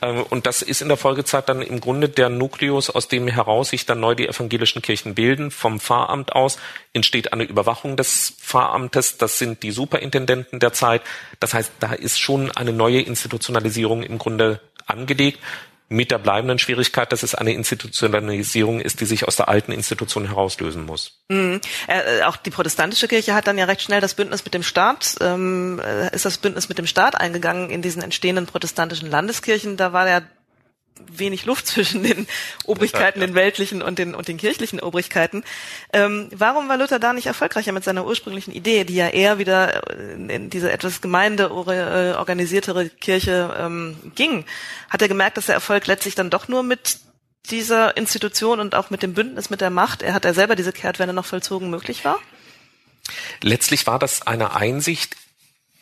[0.00, 3.70] Ähm, und das ist in der Folgezeit dann im Grunde der Nukleus, aus dem heraus
[3.70, 5.50] sich dann neu die evangelischen Kirchen bilden.
[5.50, 6.58] Vom Pfarramt aus
[6.92, 9.18] entsteht eine Überwachung des Pfarramtes.
[9.18, 11.02] Das sind die Superintendenten der Zeit.
[11.40, 15.40] Das heißt, da ist schon eine neue Institutionalisierung im Grunde angelegt
[15.88, 20.26] mit der bleibenden Schwierigkeit, dass es eine Institutionalisierung ist, die sich aus der alten Institution
[20.26, 21.20] herauslösen muss.
[21.28, 21.60] Mhm.
[21.86, 25.16] Äh, auch die protestantische Kirche hat dann ja recht schnell das Bündnis mit dem Staat,
[25.20, 29.76] ähm, äh, ist das Bündnis mit dem Staat eingegangen in diesen entstehenden protestantischen Landeskirchen.
[29.76, 30.22] Da war ja
[30.98, 32.26] wenig Luft zwischen den
[32.64, 35.44] Obrigkeiten, den weltlichen und den, und den kirchlichen Obrigkeiten.
[35.92, 39.82] Ähm, warum war Luther da nicht erfolgreicher mit seiner ursprünglichen Idee, die ja eher wieder
[40.28, 44.44] in diese etwas gemeinde äh, Kirche ähm, ging?
[44.88, 46.98] Hat er gemerkt, dass der Erfolg letztlich dann doch nur mit
[47.50, 50.72] dieser Institution und auch mit dem Bündnis mit der Macht, er hat ja selber diese
[50.72, 52.18] Kehrtwende noch vollzogen, möglich war?
[53.42, 55.16] Letztlich war das eine Einsicht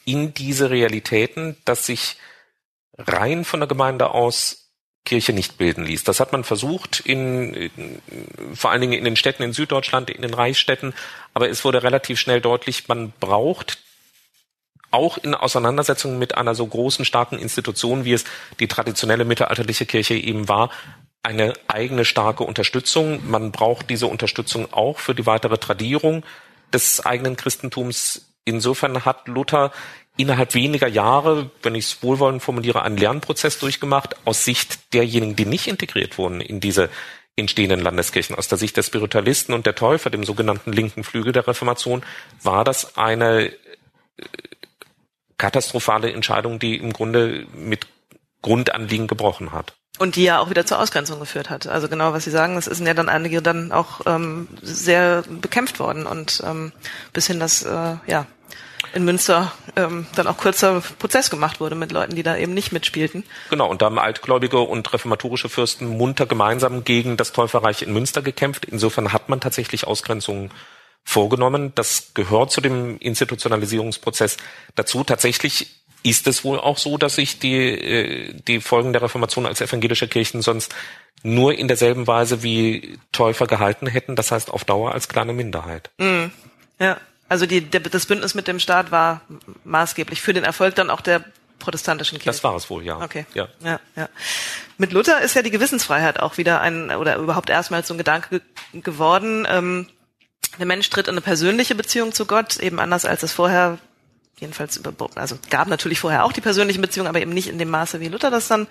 [0.05, 2.17] in diese Realitäten, dass sich
[2.99, 4.62] rein von der Gemeinde aus
[5.05, 6.05] Kirche nicht bilden ließ.
[6.05, 7.71] Das hat man versucht in,
[8.55, 10.95] vor allen Dingen in den Städten in Süddeutschland, in den Reichsstädten,
[11.35, 13.79] aber es wurde relativ schnell deutlich, man braucht
[14.93, 18.25] auch in Auseinandersetzungen mit einer so großen, starken Institution, wie es
[18.61, 20.71] die traditionelle mittelalterliche Kirche eben war,
[21.23, 23.29] eine eigene starke Unterstützung.
[23.29, 26.25] Man braucht diese Unterstützung auch für die weitere Tradierung
[26.73, 28.32] des eigenen Christentums.
[28.45, 29.73] Insofern hat Luther
[30.17, 35.47] innerhalb weniger Jahre, wenn ich es wohlwollend formuliere, einen Lernprozess durchgemacht aus Sicht derjenigen, die
[35.47, 36.91] nicht integriert wurden in diese
[37.37, 38.37] entstehenden Landeskirchen.
[38.37, 42.03] Aus der Sicht der Spiritualisten und der Täufer, dem sogenannten linken Flügel der Reformation,
[42.43, 43.55] war das eine äh,
[45.39, 47.87] katastrophale Entscheidung, die im Grunde mit
[48.43, 49.75] Grundanliegen gebrochen hat.
[50.03, 51.69] Und die ja auch wieder zur Ausgrenzung geführt hat.
[51.69, 55.79] Also genau, was Sie sagen, es sind ja dann einige dann auch ähm, sehr bekämpft
[55.79, 56.73] worden und ähm,
[57.13, 58.27] bis hin, dass äh, ja
[58.95, 62.73] in Münster ähm, dann auch kurzer Prozess gemacht wurde mit Leuten, die da eben nicht
[62.73, 63.23] mitspielten.
[63.49, 68.23] Genau, und da haben altgläubige und reformatorische Fürsten munter gemeinsam gegen das Täuferreich in Münster
[68.23, 68.65] gekämpft.
[68.65, 70.51] Insofern hat man tatsächlich Ausgrenzungen
[71.05, 71.71] vorgenommen.
[71.77, 74.37] Das gehört zu dem Institutionalisierungsprozess
[74.75, 75.05] dazu.
[75.05, 79.61] Tatsächlich ist es wohl auch so, dass sich die, äh, die Folgen der Reformation als
[79.61, 80.75] evangelische Kirchen sonst
[81.23, 85.91] nur in derselben Weise wie Täufer gehalten hätten, das heißt auf Dauer als kleine Minderheit.
[85.99, 86.27] Mm,
[86.79, 86.99] ja.
[87.29, 89.23] Also die, der, das Bündnis mit dem Staat war
[89.65, 91.25] maßgeblich für den Erfolg dann auch der
[91.61, 92.29] protestantischen Kirche.
[92.29, 93.01] Das war es wohl, ja.
[93.01, 93.25] Okay.
[93.35, 93.49] Ja.
[93.65, 94.09] ja, ja.
[94.77, 98.43] Mit Luther ist ja die Gewissensfreiheit auch wieder ein oder überhaupt erstmals so ein Gedanke
[98.75, 99.47] geworden.
[99.49, 99.89] Ähm,
[100.59, 103.79] der Mensch tritt in eine persönliche Beziehung zu Gott, eben anders als es vorher
[104.43, 107.71] jedenfalls über, also gab natürlich vorher auch die persönlichen Beziehungen, aber eben nicht in dem
[107.71, 108.67] Maße, wie Luther das dann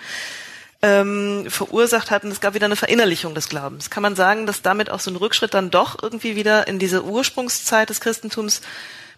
[0.84, 2.24] ähm, verursacht hat.
[2.24, 3.90] Und es gab wieder eine Verinnerlichung des Glaubens.
[3.90, 7.04] Kann man sagen, dass damit auch so ein Rückschritt dann doch irgendwie wieder in diese
[7.04, 8.62] Ursprungszeit des Christentums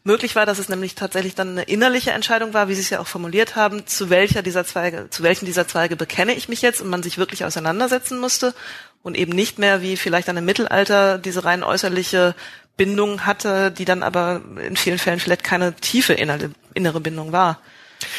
[0.04, 3.00] möglich war, dass es nämlich tatsächlich dann eine innerliche Entscheidung war, wie Sie es ja
[3.00, 6.82] auch formuliert haben, zu welcher dieser Zweige, zu welchen dieser Zweige bekenne ich mich jetzt
[6.82, 8.54] und man sich wirklich auseinandersetzen musste
[9.02, 12.36] und eben nicht mehr wie vielleicht dann im Mittelalter diese rein äußerliche
[12.78, 17.60] Bindung hatte, die dann aber in vielen Fällen vielleicht keine tiefe innere Bindung war.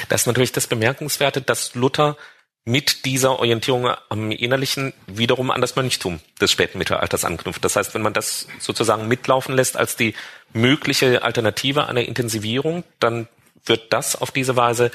[0.08, 2.16] Das ist natürlich das Bemerkenswerte, dass Luther
[2.64, 7.62] mit dieser Orientierung am Innerlichen wiederum an das Mönchtum des späten Mittelalters anknüpft.
[7.62, 10.14] Das heißt, wenn man das sozusagen mitlaufen lässt als die
[10.54, 13.28] mögliche Alternative einer Intensivierung, dann
[13.66, 14.90] wird das auf diese Weise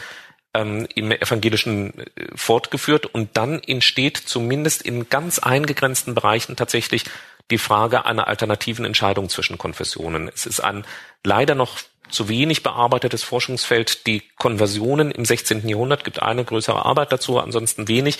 [0.55, 7.05] ähm, im Evangelischen äh, fortgeführt und dann entsteht zumindest in ganz eingegrenzten Bereichen tatsächlich
[7.51, 10.29] die Frage einer alternativen Entscheidung zwischen Konfessionen.
[10.33, 10.85] Es ist ein
[11.23, 11.77] leider noch
[12.09, 14.07] zu wenig bearbeitetes Forschungsfeld.
[14.07, 15.67] Die Konversionen im 16.
[15.67, 18.17] Jahrhundert gibt eine größere Arbeit dazu, ansonsten wenig.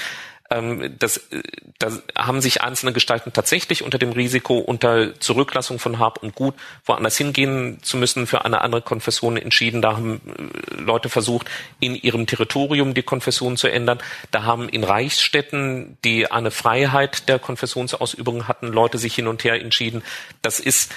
[0.50, 1.42] Ähm, das, äh,
[1.78, 6.56] da haben sich einzelne Gestalten tatsächlich unter dem Risiko, unter Zurücklassung von Hab und Gut
[6.86, 9.82] woanders hingehen zu müssen, für eine andere Konfession entschieden.
[9.82, 11.48] Da haben äh, Leute versucht,
[11.80, 14.00] in ihrem Territorium die Konfession zu ändern.
[14.32, 19.62] Da haben in Reichsstädten, die eine Freiheit der Konfessionsausübung hatten, Leute sich hin und her
[19.62, 20.04] entschieden.
[20.42, 20.92] Das ist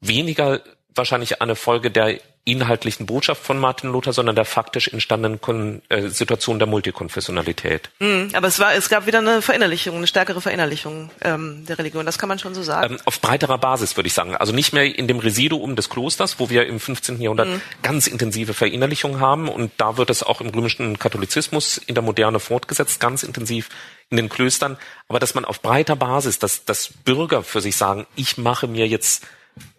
[0.00, 0.60] weniger
[0.94, 6.08] wahrscheinlich eine Folge der inhaltlichen Botschaft von Martin Luther, sondern der faktisch entstandenen Kon äh,
[6.08, 7.90] Situation der Multikonfessionalität.
[7.98, 12.06] Mhm, aber es war, es gab wieder eine Verinnerlichung, eine stärkere Verinnerlichung ähm, der Religion.
[12.06, 12.94] Das kann man schon so sagen.
[12.94, 14.36] Ähm, auf breiterer Basis würde ich sagen.
[14.36, 17.20] Also nicht mehr in dem Residuum des Klosters, wo wir im 15.
[17.20, 17.60] Jahrhundert mhm.
[17.82, 19.48] ganz intensive Verinnerlichung haben.
[19.48, 23.70] Und da wird es auch im römischen Katholizismus in der Moderne fortgesetzt, ganz intensiv
[24.08, 24.78] in den Klöstern.
[25.08, 28.86] Aber dass man auf breiter Basis, dass, dass Bürger für sich sagen, ich mache mir
[28.86, 29.26] jetzt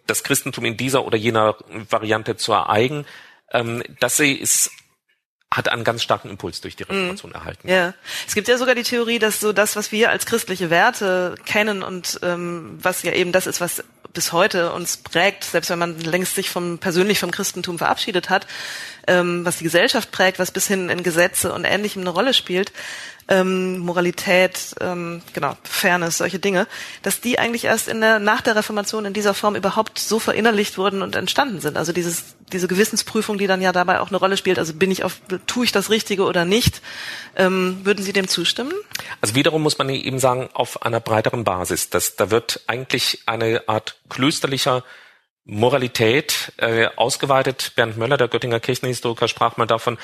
[0.06, 1.56] das Christentum in dieser oder jener
[1.90, 3.06] Variante zu eigen.
[3.52, 4.70] Ähm, das ist
[5.50, 6.90] hat einen ganz starken Impuls durch die mhm.
[6.90, 7.34] Reformation mm.
[7.34, 7.68] erhalten.
[7.68, 7.94] Ja,
[8.26, 11.82] es gibt ja sogar die Theorie, dass so das, was wir als christliche Werte kennen
[11.82, 15.98] und ähm, was ja eben das ist, was bis heute uns prägt, selbst wenn man
[16.00, 18.46] längst sich vom persönlich vom Christentum verabschiedet hat,
[19.06, 22.72] ähm, was die Gesellschaft prägt, was bis hin in Gesetze und Ähnlichem eine Rolle spielt,
[23.28, 26.66] ähm, Moralität, ähm, genau, Fairness, solche Dinge,
[27.02, 30.78] dass die eigentlich erst in der, nach der Reformation in dieser Form überhaupt so verinnerlicht
[30.78, 31.76] wurden und entstanden sind.
[31.76, 35.04] Also dieses, diese Gewissensprüfung, die dann ja dabei auch eine Rolle spielt, also bin ich
[35.04, 36.80] auf, tue ich das Richtige oder nicht,
[37.36, 38.72] ähm, würden Sie dem zustimmen?
[39.20, 43.68] Also wiederum muss man eben sagen, auf einer breiteren Basis, dass da wird eigentlich eine
[43.68, 44.84] Art klösterlicher
[45.50, 47.72] Moralität äh, ausgeweitet.
[47.74, 49.96] Bernd Möller, der Göttinger Kirchenhistoriker, sprach mal davon,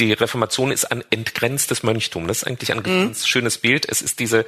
[0.00, 2.28] die Reformation ist ein entgrenztes Mönchtum.
[2.28, 2.82] Das ist eigentlich ein mhm.
[2.82, 3.88] ganz schönes Bild.
[3.88, 4.46] Es ist diese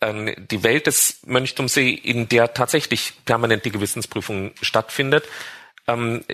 [0.00, 5.24] ähm, die Welt des Mönchtums, in der tatsächlich permanent die Gewissensprüfung stattfindet.
[5.86, 6.24] Ähm,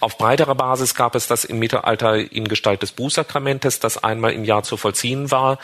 [0.00, 4.44] auf breiterer Basis gab es das im Mittelalter in Gestalt des Bußsakramentes, das einmal im
[4.44, 5.58] Jahr zu vollziehen war.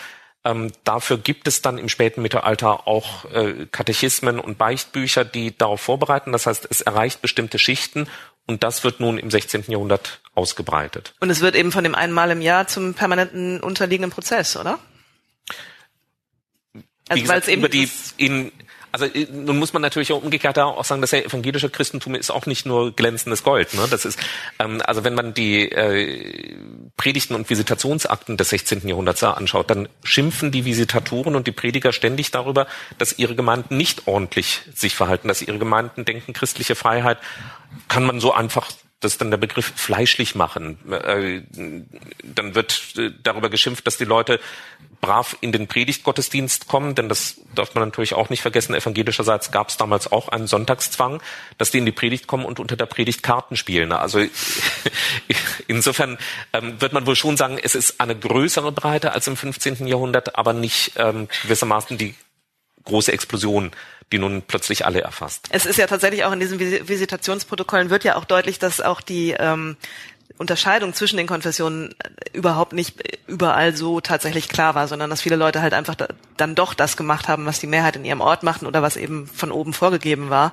[0.46, 5.80] Ähm, dafür gibt es dann im späten Mittelalter auch äh, Katechismen und Beichtbücher, die darauf
[5.80, 6.30] vorbereiten.
[6.30, 8.06] Das heißt, es erreicht bestimmte Schichten
[8.46, 9.64] und das wird nun im 16.
[9.66, 11.14] Jahrhundert ausgebreitet.
[11.18, 14.78] Und es wird eben von dem einmal im Jahr zum permanenten unterliegenden Prozess, oder?
[17.08, 18.52] Also weil es eben über die in
[18.96, 22.46] also äh, nun muss man natürlich auch umgekehrt auch sagen, der evangelische Christentum ist auch
[22.46, 23.74] nicht nur glänzendes Gold.
[23.74, 23.86] Ne?
[23.90, 24.18] Das ist
[24.58, 26.56] ähm, also wenn man die äh,
[26.96, 28.88] Predigten und Visitationsakten des 16.
[28.88, 32.66] Jahrhunderts anschaut, dann schimpfen die Visitatoren und die Prediger ständig darüber,
[32.98, 37.18] dass ihre Gemeinden nicht ordentlich sich verhalten, dass ihre Gemeinden denken, christliche Freiheit
[37.88, 38.70] kann man so einfach
[39.00, 40.78] das ist dann der Begriff fleischlich machen.
[40.90, 41.42] Äh,
[42.22, 44.40] dann wird äh, darüber geschimpft, dass die Leute
[45.00, 48.74] brav in den Predigtgottesdienst kommen, denn das darf man natürlich auch nicht vergessen.
[48.74, 51.22] Evangelischerseits gab es damals auch einen Sonntagszwang,
[51.58, 53.92] dass die in die Predigt kommen und unter der Predigt Karten spielen.
[53.92, 54.20] Also
[55.68, 56.18] insofern
[56.52, 59.86] ähm, wird man wohl schon sagen, es ist eine größere Breite als im 15.
[59.86, 62.14] Jahrhundert, aber nicht ähm, gewissermaßen die
[62.84, 63.72] große Explosion,
[64.12, 65.48] die nun plötzlich alle erfasst.
[65.50, 69.34] Es ist ja tatsächlich auch in diesen Visitationsprotokollen wird ja auch deutlich, dass auch die
[69.38, 69.76] ähm,
[70.38, 71.94] Unterscheidung zwischen den Konfessionen
[72.32, 72.94] überhaupt nicht
[73.26, 76.96] überall so tatsächlich klar war, sondern dass viele Leute halt einfach da, dann doch das
[76.96, 80.28] gemacht haben, was die Mehrheit in ihrem Ort machten oder was eben von oben vorgegeben
[80.28, 80.52] war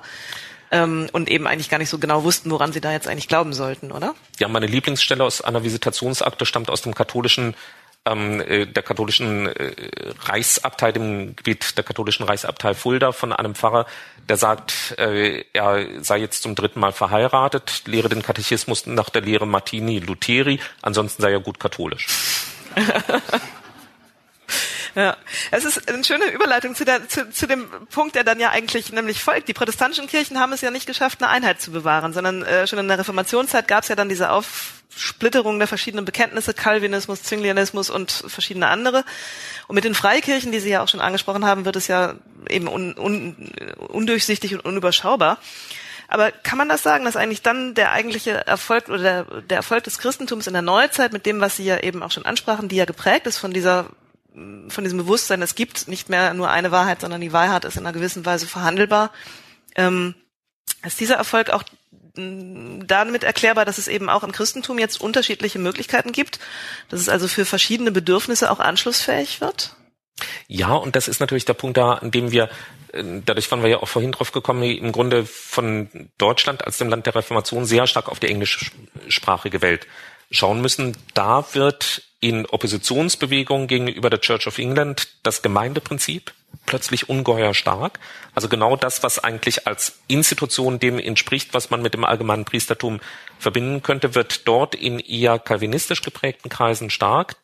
[0.70, 3.52] ähm, und eben eigentlich gar nicht so genau wussten, woran sie da jetzt eigentlich glauben
[3.52, 4.14] sollten, oder?
[4.38, 7.54] Ja, meine Lieblingsstelle aus einer Visitationsakte stammt aus dem katholischen
[8.06, 9.72] ähm, äh, der katholischen äh,
[10.20, 13.86] Reichsabtei, dem Gebiet der katholischen Reichsabtei Fulda von einem Pfarrer,
[14.28, 19.22] der sagt, äh, er sei jetzt zum dritten Mal verheiratet, lehre den Katechismus nach der
[19.22, 22.06] Lehre Martini Lutheri, ansonsten sei er gut katholisch.
[24.94, 25.16] Ja,
[25.50, 28.92] es ist eine schöne Überleitung zu, der, zu, zu dem Punkt, der dann ja eigentlich
[28.92, 29.48] nämlich folgt.
[29.48, 32.78] Die protestantischen Kirchen haben es ja nicht geschafft, eine Einheit zu bewahren, sondern äh, schon
[32.78, 38.12] in der Reformationszeit gab es ja dann diese Aufsplitterung der verschiedenen Bekenntnisse, Calvinismus, Zwinglianismus und
[38.12, 39.04] verschiedene andere.
[39.66, 42.14] Und mit den Freikirchen, die Sie ja auch schon angesprochen haben, wird es ja
[42.48, 43.50] eben un, un,
[43.88, 45.38] undurchsichtig und unüberschaubar.
[46.06, 49.82] Aber kann man das sagen, dass eigentlich dann der eigentliche Erfolg oder der, der Erfolg
[49.82, 52.76] des Christentums in der Neuzeit mit dem, was Sie ja eben auch schon ansprachen, die
[52.76, 53.86] ja geprägt ist von dieser
[54.34, 57.86] von diesem Bewusstsein, es gibt nicht mehr nur eine Wahrheit, sondern die Wahrheit ist in
[57.86, 59.12] einer gewissen Weise verhandelbar,
[59.76, 60.14] ähm,
[60.84, 61.62] ist dieser Erfolg auch
[62.16, 66.40] mm, damit erklärbar, dass es eben auch im Christentum jetzt unterschiedliche Möglichkeiten gibt,
[66.88, 69.76] dass es also für verschiedene Bedürfnisse auch anschlussfähig wird?
[70.46, 72.48] Ja, und das ist natürlich der Punkt da, an dem wir,
[72.92, 76.88] äh, dadurch waren wir ja auch vorhin drauf gekommen, im Grunde von Deutschland als dem
[76.88, 79.86] Land der Reformation sehr stark auf die englischsprachige Welt
[80.30, 80.96] schauen müssen.
[81.14, 86.32] Da wird in Oppositionsbewegungen gegenüber der Church of England das Gemeindeprinzip
[86.64, 88.00] plötzlich ungeheuer stark.
[88.34, 93.00] Also genau das, was eigentlich als Institution dem entspricht, was man mit dem allgemeinen Priestertum
[93.38, 97.36] verbinden könnte, wird dort in eher kalvinistisch geprägten Kreisen stark.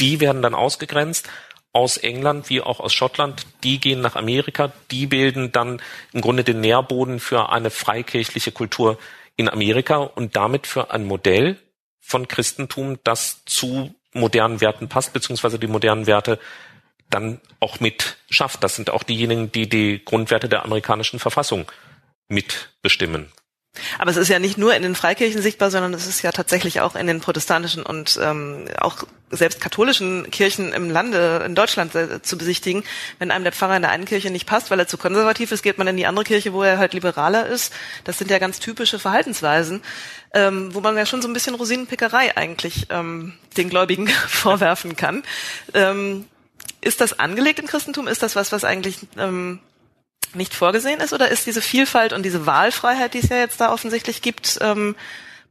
[0.00, 1.28] Die werden dann ausgegrenzt
[1.72, 6.44] aus England wie auch aus Schottland, die gehen nach Amerika, die bilden dann im Grunde
[6.44, 8.96] den Nährboden für eine freikirchliche Kultur
[9.34, 11.58] in Amerika und damit für ein Modell
[11.98, 16.38] von Christentum, das zu modernen Werten passt, beziehungsweise die modernen Werte
[17.10, 18.62] dann auch mit schafft.
[18.62, 21.70] Das sind auch diejenigen, die die Grundwerte der amerikanischen Verfassung
[22.28, 23.32] mitbestimmen.
[23.98, 26.80] Aber es ist ja nicht nur in den Freikirchen sichtbar, sondern es ist ja tatsächlich
[26.80, 32.20] auch in den protestantischen und ähm, auch selbst katholischen Kirchen im Lande, in Deutschland äh,
[32.20, 32.82] zu besichtigen.
[33.20, 35.62] Wenn einem der Pfarrer in der einen Kirche nicht passt, weil er zu konservativ ist,
[35.62, 37.72] geht man in die andere Kirche, wo er halt liberaler ist.
[38.02, 39.82] Das sind ja ganz typische Verhaltensweisen,
[40.34, 45.22] ähm, wo man ja schon so ein bisschen Rosinenpickerei eigentlich ähm, den Gläubigen vorwerfen kann.
[45.74, 46.26] Ähm,
[46.80, 48.08] ist das angelegt im Christentum?
[48.08, 49.60] Ist das was, was eigentlich ähm,
[50.34, 51.12] nicht vorgesehen ist?
[51.12, 54.96] Oder ist diese Vielfalt und diese Wahlfreiheit, die es ja jetzt da offensichtlich gibt, ähm,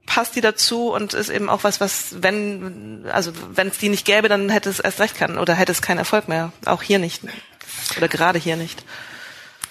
[0.05, 4.05] passt die dazu und ist eben auch was, was, wenn, also wenn es die nicht
[4.05, 6.51] gäbe, dann hätte es erst recht keinen oder hätte es keinen Erfolg mehr.
[6.65, 7.21] Auch hier nicht.
[7.97, 8.84] Oder gerade hier nicht.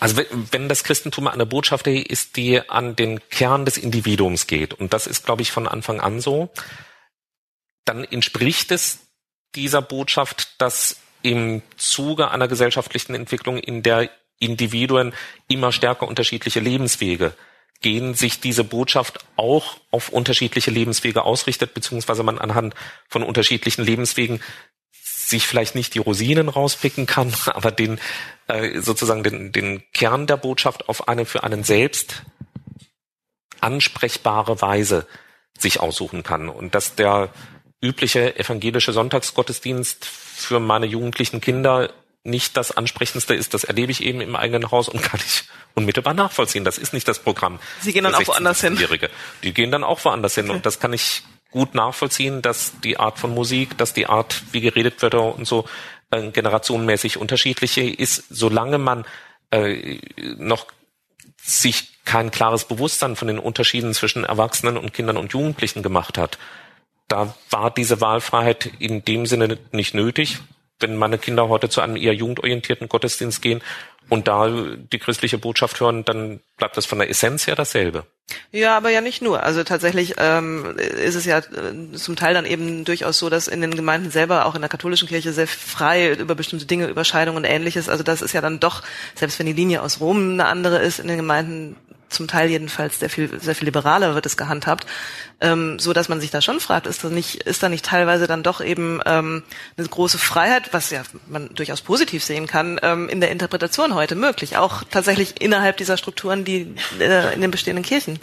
[0.00, 4.92] Also wenn das Christentum eine Botschaft ist, die an den Kern des Individuums geht, und
[4.92, 6.50] das ist, glaube ich, von Anfang an so,
[7.84, 9.00] dann entspricht es
[9.56, 14.08] dieser Botschaft, dass im Zuge einer gesellschaftlichen Entwicklung, in der
[14.38, 15.14] Individuen
[15.48, 17.34] immer stärker unterschiedliche Lebenswege.
[17.80, 22.74] Gehen, sich diese Botschaft auch auf unterschiedliche Lebenswege ausrichtet, beziehungsweise man anhand
[23.08, 24.40] von unterschiedlichen Lebenswegen
[24.90, 28.00] sich vielleicht nicht die Rosinen rauspicken kann, aber den
[28.48, 32.22] äh, sozusagen den, den Kern der Botschaft auf eine für einen selbst
[33.60, 35.06] ansprechbare Weise
[35.56, 36.48] sich aussuchen kann.
[36.48, 37.30] Und dass der
[37.80, 41.92] übliche evangelische Sonntagsgottesdienst für meine jugendlichen Kinder
[42.28, 46.14] nicht das Ansprechendste ist, das erlebe ich eben im eigenen Haus und kann ich unmittelbar
[46.14, 46.64] nachvollziehen.
[46.64, 47.58] Das ist nicht das Programm.
[47.80, 48.78] Sie gehen dann auch woanders hin.
[49.42, 50.56] Die gehen dann auch woanders hin okay.
[50.56, 54.60] und das kann ich gut nachvollziehen, dass die Art von Musik, dass die Art, wie
[54.60, 55.64] geredet wird und so
[56.10, 59.04] äh, generationenmäßig unterschiedliche ist, solange man
[59.50, 59.98] äh,
[60.36, 60.66] noch
[61.36, 66.38] sich kein klares Bewusstsein von den Unterschieden zwischen Erwachsenen und Kindern und Jugendlichen gemacht hat.
[67.06, 70.38] Da war diese Wahlfreiheit in dem Sinne nicht nötig,
[70.80, 73.62] wenn meine Kinder heute zu einem eher jugendorientierten Gottesdienst gehen
[74.08, 78.04] und da die christliche Botschaft hören, dann bleibt das von der Essenz her dasselbe.
[78.52, 79.42] Ja, aber ja nicht nur.
[79.42, 83.60] Also tatsächlich ähm, ist es ja äh, zum Teil dann eben durchaus so, dass in
[83.60, 87.44] den Gemeinden selber, auch in der katholischen Kirche, sehr frei über bestimmte Dinge, Überscheidungen und
[87.44, 87.88] ähnliches.
[87.88, 88.82] Also das ist ja dann doch,
[89.14, 91.76] selbst wenn die Linie aus Rom eine andere ist, in den Gemeinden
[92.08, 94.86] zum Teil jedenfalls sehr viel, sehr viel liberaler wird es gehandhabt,
[95.40, 98.26] ähm, so dass man sich da schon fragt, ist da nicht, ist da nicht teilweise
[98.26, 99.42] dann doch eben ähm,
[99.76, 104.14] eine große Freiheit, was ja man durchaus positiv sehen kann, ähm, in der Interpretation heute
[104.14, 108.18] möglich, auch tatsächlich innerhalb dieser Strukturen, die äh, in den bestehenden Kirchen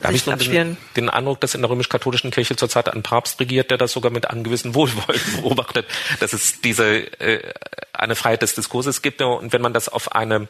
[0.00, 3.40] da habe ich nur den, den, Eindruck, dass in der römisch-katholischen Kirche zurzeit ein Papst
[3.40, 5.86] regiert, der das sogar mit einem gewissen Wohlwollen beobachtet,
[6.20, 7.52] dass es diese äh,
[7.92, 9.20] eine Freiheit des Diskurses gibt.
[9.22, 10.48] Und wenn man das auf eine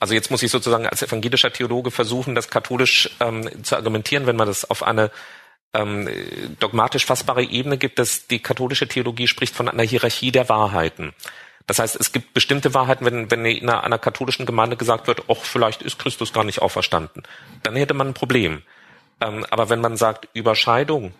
[0.00, 4.36] also jetzt muss ich sozusagen als evangelischer Theologe versuchen, das katholisch ähm, zu argumentieren, wenn
[4.36, 5.10] man das auf eine
[5.72, 6.08] ähm,
[6.58, 11.12] dogmatisch fassbare Ebene gibt, dass die katholische Theologie spricht von einer Hierarchie der Wahrheiten.
[11.66, 15.22] Das heißt, es gibt bestimmte Wahrheiten, wenn, wenn in einer, einer katholischen Gemeinde gesagt wird,
[15.28, 17.22] ach, vielleicht ist Christus gar nicht auferstanden,
[17.62, 18.62] dann hätte man ein Problem.
[19.20, 21.14] Ähm, aber wenn man sagt, Überscheidung,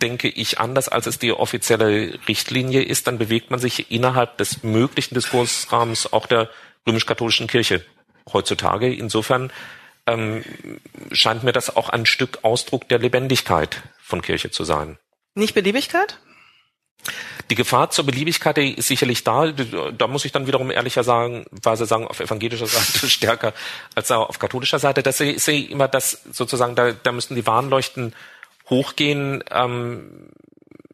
[0.00, 4.64] denke ich anders, als es die offizielle Richtlinie ist, dann bewegt man sich innerhalb des
[4.64, 6.50] möglichen Diskursrahmens auch der
[6.86, 7.84] römisch-katholischen Kirche
[8.32, 8.92] heutzutage.
[8.92, 9.52] Insofern
[10.06, 10.44] ähm,
[11.12, 14.98] scheint mir das auch ein Stück Ausdruck der Lebendigkeit von Kirche zu sein.
[15.34, 16.18] Nicht Beliebigkeit?
[17.50, 19.52] Die Gefahr zur Beliebigkeit ist sicherlich da.
[19.52, 23.52] Da muss ich dann wiederum ehrlicherweise sagen, auf evangelischer Seite stärker
[23.94, 25.02] als auf katholischer Seite.
[25.02, 28.14] Das sehe ich immer, dass sozusagen da, da müssen die Warnleuchten
[28.70, 29.42] hochgehen.
[29.50, 30.30] Ähm,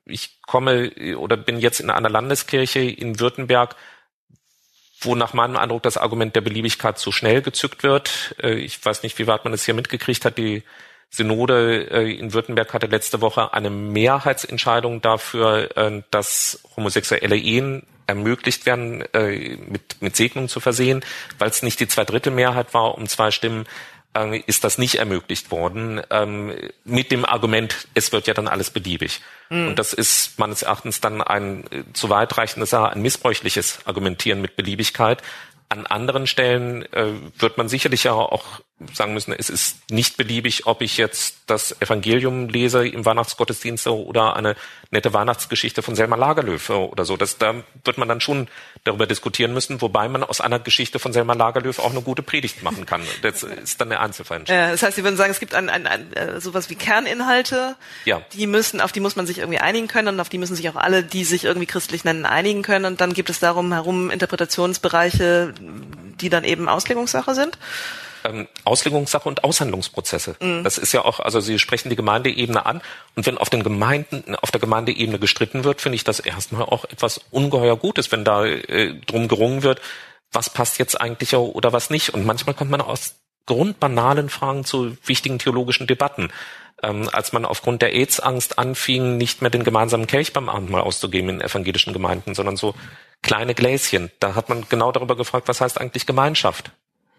[0.07, 3.77] ich komme oder bin jetzt in einer Landeskirche in Württemberg,
[5.01, 8.35] wo nach meinem Eindruck das Argument der Beliebigkeit zu schnell gezückt wird.
[8.43, 10.39] Äh, ich weiß nicht, wie weit man es hier mitgekriegt hat.
[10.39, 10.63] Die
[11.11, 18.65] Synode äh, in Württemberg hatte letzte Woche eine Mehrheitsentscheidung dafür, äh, dass homosexuelle Ehen ermöglicht
[18.65, 19.05] werden,
[19.69, 21.05] mit, mit Segnung zu versehen,
[21.39, 23.67] weil es nicht die Zweidrittelmehrheit war, um zwei Stimmen
[24.25, 26.53] äh, ist das nicht ermöglicht worden, ähm,
[26.85, 29.21] mit dem Argument, es wird ja dann alles beliebig.
[29.51, 29.69] Mhm.
[29.69, 35.23] Und das ist meines Erachtens dann ein äh, zu weitreichendes, ein missbräuchliches Argumentieren mit Beliebigkeit.
[35.69, 38.61] An anderen Stellen äh, wird man sicherlich ja auch
[38.93, 44.37] sagen müssen, es ist nicht beliebig, ob ich jetzt das Evangelium lese im Weihnachtsgottesdienst oder
[44.37, 44.55] eine
[44.91, 47.17] nette Weihnachtsgeschichte von Selma Lagerlöf oder so.
[47.17, 48.47] Das, da wird man dann schon
[48.85, 52.63] darüber diskutieren müssen, wobei man aus einer Geschichte von Selma Lagerlöf auch eine gute Predigt
[52.63, 53.03] machen kann.
[53.23, 54.45] Das ist dann eine Einzelfall.
[54.47, 57.75] Ja, das heißt, Sie würden sagen, es gibt ein, ein, ein, äh, sowas wie Kerninhalte,
[58.05, 58.23] ja.
[58.33, 60.69] die müssen, auf die muss man sich irgendwie einigen können und auf die müssen sich
[60.69, 62.85] auch alle, die sich irgendwie christlich nennen, einigen können.
[62.85, 65.53] Und dann gibt es darum herum Interpretationsbereiche,
[66.21, 67.59] die dann eben Auslegungssache sind
[68.29, 70.37] ähm, Auslegungssache und Aushandlungsprozesse.
[70.41, 70.65] Mhm.
[70.65, 72.81] Das ist ja auch, also Sie sprechen die Gemeindeebene an
[73.17, 76.85] und wenn auf den Gemeinden, auf der Gemeindeebene gestritten wird, finde ich das erstmal auch
[76.85, 79.81] etwas ungeheuer Gutes, wenn da äh, drum gerungen wird,
[80.33, 82.11] was passt jetzt eigentlich oder was nicht.
[82.11, 83.17] Und manchmal kommt man aus
[83.47, 86.31] grundbanalen Fragen zu wichtigen theologischen Debatten.
[86.81, 91.29] Ähm, als man aufgrund der AIDS-Angst anfing, nicht mehr den gemeinsamen Kelch beim Abendmahl auszugeben
[91.31, 92.75] in evangelischen Gemeinden, sondern so
[93.23, 94.13] kleine Gläschen.
[94.21, 96.71] Da hat man genau darüber gefragt, was heißt eigentlich Gemeinschaft?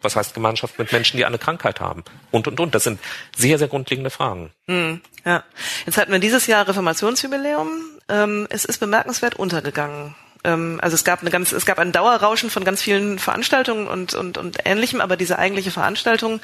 [0.01, 2.03] Was heißt Gemeinschaft mit Menschen, die eine Krankheit haben?
[2.31, 2.75] Und, und, und.
[2.75, 2.99] Das sind
[3.35, 4.51] sehr, sehr grundlegende Fragen.
[4.67, 5.43] Hm, ja.
[5.85, 7.69] Jetzt hatten wir dieses Jahr Reformationsjubiläum.
[8.07, 10.15] Ähm, es ist bemerkenswert untergegangen.
[10.43, 14.13] Ähm, also es gab eine ganz, es gab ein Dauerrauschen von ganz vielen Veranstaltungen und,
[14.13, 16.39] und, und ähnlichem, aber diese eigentliche Veranstaltung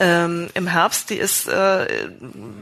[0.00, 2.08] ähm, im Herbst, die ist äh,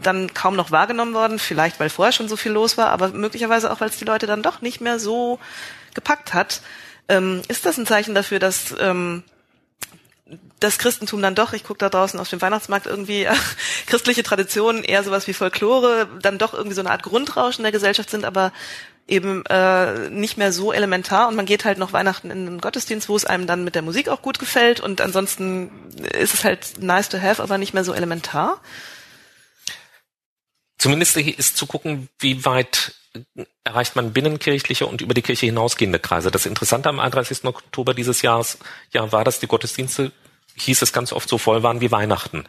[0.03, 3.71] dann kaum noch wahrgenommen worden, vielleicht weil vorher schon so viel los war, aber möglicherweise
[3.71, 5.39] auch, weil es die Leute dann doch nicht mehr so
[5.95, 6.61] gepackt hat.
[7.09, 9.25] Ähm, ist das ein Zeichen dafür, dass ähm,
[10.61, 13.35] das Christentum dann doch, ich gucke da draußen auf dem Weihnachtsmarkt irgendwie äh,
[13.87, 18.11] christliche Traditionen, eher sowas wie Folklore, dann doch irgendwie so eine Art Grundrauschen der Gesellschaft
[18.11, 18.53] sind, aber
[19.07, 23.09] eben äh, nicht mehr so elementar und man geht halt noch Weihnachten in den Gottesdienst,
[23.09, 25.71] wo es einem dann mit der Musik auch gut gefällt und ansonsten
[26.13, 28.61] ist es halt nice to have, aber nicht mehr so elementar.
[30.79, 32.95] Zumindest ist zu gucken, wie weit
[33.65, 36.31] erreicht man binnenkirchliche und über die Kirche hinausgehende Kreise.
[36.31, 37.45] Das Interessante am 31.
[37.45, 38.59] Oktober dieses Jahres
[38.93, 40.13] ja, war, dass die Gottesdienste,
[40.57, 42.45] hieß es ganz oft, so voll waren wie Weihnachten.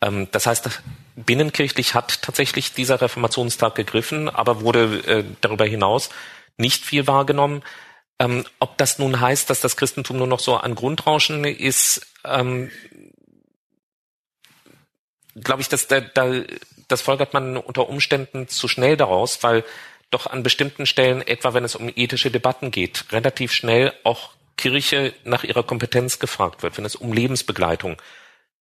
[0.00, 0.68] Ähm, das heißt,
[1.16, 6.10] binnenkirchlich hat tatsächlich dieser Reformationstag gegriffen, aber wurde äh, darüber hinaus
[6.56, 7.62] nicht viel wahrgenommen.
[8.18, 12.70] Ähm, ob das nun heißt, dass das Christentum nur noch so ein Grundrauschen ist, ähm,
[15.34, 16.42] glaube ich, dass da, da,
[16.86, 19.64] das folgert man unter Umständen zu schnell daraus, weil
[20.10, 25.14] doch an bestimmten Stellen, etwa wenn es um ethische Debatten geht, relativ schnell auch Kirche
[25.24, 26.76] nach ihrer Kompetenz gefragt wird.
[26.76, 28.00] Wenn es um Lebensbegleitung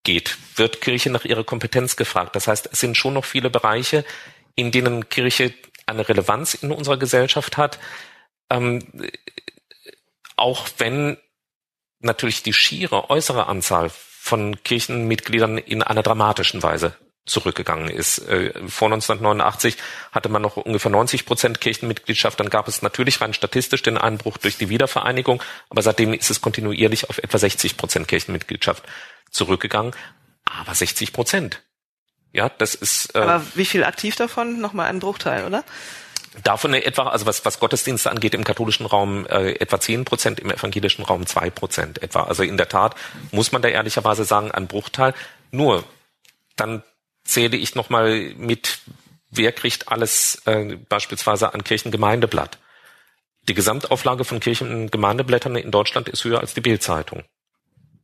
[0.03, 2.35] geht, wird Kirche nach ihrer Kompetenz gefragt.
[2.35, 4.05] Das heißt, es sind schon noch viele Bereiche,
[4.55, 5.53] in denen Kirche
[5.85, 7.79] eine Relevanz in unserer Gesellschaft hat,
[8.49, 8.79] ähm,
[10.35, 11.17] auch wenn
[11.99, 16.95] natürlich die schiere äußere Anzahl von Kirchenmitgliedern in einer dramatischen Weise
[17.25, 18.19] zurückgegangen ist.
[18.27, 19.77] Äh, vor 1989
[20.11, 22.39] hatte man noch ungefähr 90 Prozent Kirchenmitgliedschaft.
[22.39, 26.41] Dann gab es natürlich rein statistisch den Einbruch durch die Wiedervereinigung, aber seitdem ist es
[26.41, 28.83] kontinuierlich auf etwa 60 Prozent Kirchenmitgliedschaft
[29.31, 29.95] zurückgegangen.
[30.45, 31.61] Aber 60 Prozent.
[32.33, 33.15] Ja, das ist.
[33.15, 34.59] Äh, aber wie viel aktiv davon?
[34.59, 35.63] Nochmal ein Bruchteil, oder?
[36.43, 40.49] Davon etwa, also was, was Gottesdienste angeht, im katholischen Raum äh, etwa zehn Prozent, im
[40.49, 42.23] evangelischen Raum zwei Prozent etwa.
[42.23, 42.95] Also in der Tat
[43.31, 45.13] muss man da ehrlicherweise sagen, ein Bruchteil.
[45.51, 45.83] Nur
[46.55, 46.81] dann
[47.23, 48.79] zähle ich nochmal mit,
[49.29, 52.57] wer kriegt alles äh, beispielsweise an Kirchengemeindeblatt.
[53.47, 57.23] Die Gesamtauflage von Kirchengemeindeblättern in Deutschland ist höher als die Bildzeitung.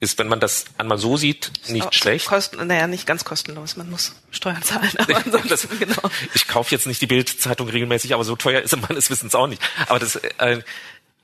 [0.01, 2.27] Ist, wenn man das einmal so sieht, nicht auch schlecht.
[2.27, 3.75] Kosten, naja, nicht ganz kostenlos.
[3.75, 4.91] Man muss Steuern zahlen.
[4.97, 6.01] Aber das, genau.
[6.33, 9.61] Ich kaufe jetzt nicht die Bildzeitung regelmäßig, aber so teuer ist meines Wissens auch nicht.
[9.87, 10.61] Aber das, äh,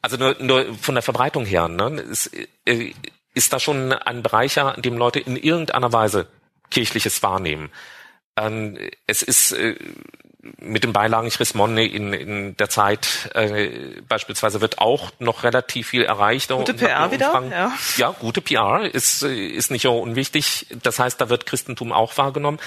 [0.01, 2.31] also nur, nur von der Verbreitung her, ne, ist,
[2.65, 2.93] äh,
[3.33, 6.27] ist da schon ein Bereich, an dem Leute in irgendeiner Weise
[6.71, 7.71] Kirchliches wahrnehmen.
[8.37, 9.75] Ähm, es ist äh,
[10.59, 16.03] mit dem Beilagen Chrismonne in, in der Zeit äh, beispielsweise wird auch noch relativ viel
[16.03, 16.49] erreicht.
[16.51, 17.43] Gute PR wieder?
[17.49, 17.73] Ja.
[17.97, 20.67] ja, gute PR ist, ist nicht unwichtig.
[20.83, 22.59] Das heißt, da wird Christentum auch wahrgenommen.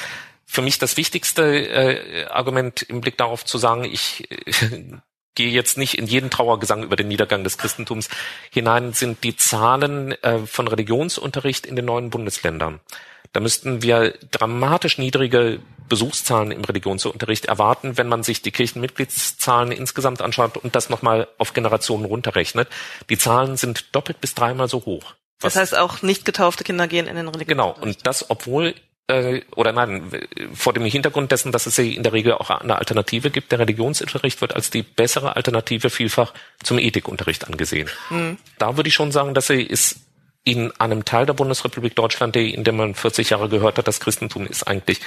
[0.44, 4.84] Für mich das wichtigste äh, Argument im Blick darauf zu sagen, ich äh,
[5.34, 8.09] gehe jetzt nicht in jeden Trauergesang über den Niedergang des Christentums
[8.51, 12.80] hinein, sind die Zahlen äh, von Religionsunterricht in den neuen Bundesländern.
[13.39, 20.22] Da müssten wir dramatisch niedrige Besuchszahlen im Religionsunterricht erwarten, wenn man sich die Kirchenmitgliedszahlen insgesamt
[20.22, 22.68] anschaut und das nochmal auf Generationen runterrechnet.
[23.09, 25.14] Die Zahlen sind doppelt bis dreimal so hoch.
[25.41, 27.49] Das heißt, auch nicht getaufte Kinder gehen in den Religionsunterricht.
[27.49, 28.74] Genau, und das, obwohl
[29.07, 30.11] äh, oder nein,
[30.53, 33.53] vor dem Hintergrund dessen, dass es in der Regel auch eine Alternative gibt.
[33.53, 36.34] Der Religionsunterricht wird als die bessere Alternative vielfach
[36.64, 37.89] zum Ethikunterricht angesehen.
[38.11, 38.39] Mhm.
[38.59, 40.01] Da würde ich schon sagen, dass sie ist
[40.49, 44.46] in einem Teil der Bundesrepublik Deutschland, in dem man 40 Jahre gehört hat, das Christentum
[44.46, 45.01] ist eigentlich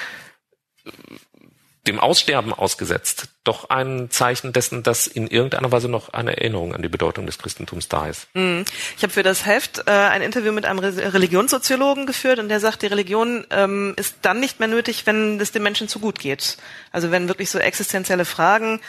[1.87, 6.83] dem Aussterben ausgesetzt, doch ein Zeichen dessen, dass in irgendeiner Weise noch eine Erinnerung an
[6.83, 8.27] die Bedeutung des Christentums da ist.
[8.35, 8.65] Mhm.
[8.95, 12.59] Ich habe für das Heft äh, ein Interview mit einem Re Religionssoziologen geführt und der
[12.59, 16.19] sagt, die Religion ähm, ist dann nicht mehr nötig, wenn es dem Menschen zu gut
[16.19, 16.57] geht.
[16.91, 18.79] Also wenn wirklich so existenzielle Fragen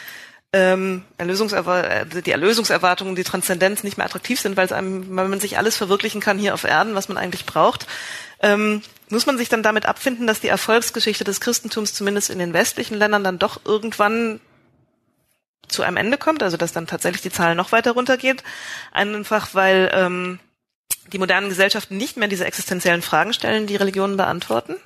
[0.52, 5.28] ähm, Erlösungserwar äh, die Erlösungserwartungen, die Transzendenz nicht mehr attraktiv sind, weil, es einem, weil
[5.28, 7.86] man sich alles verwirklichen kann hier auf Erden, was man eigentlich braucht.
[8.40, 12.52] Ähm, muss man sich dann damit abfinden, dass die Erfolgsgeschichte des Christentums zumindest in den
[12.52, 14.40] westlichen Ländern dann doch irgendwann
[15.68, 18.42] zu einem Ende kommt, also dass dann tatsächlich die Zahl noch weiter runtergeht,
[18.90, 20.38] einfach weil ähm,
[21.12, 24.76] die modernen Gesellschaften nicht mehr diese existenziellen Fragen stellen, die Religionen beantworten?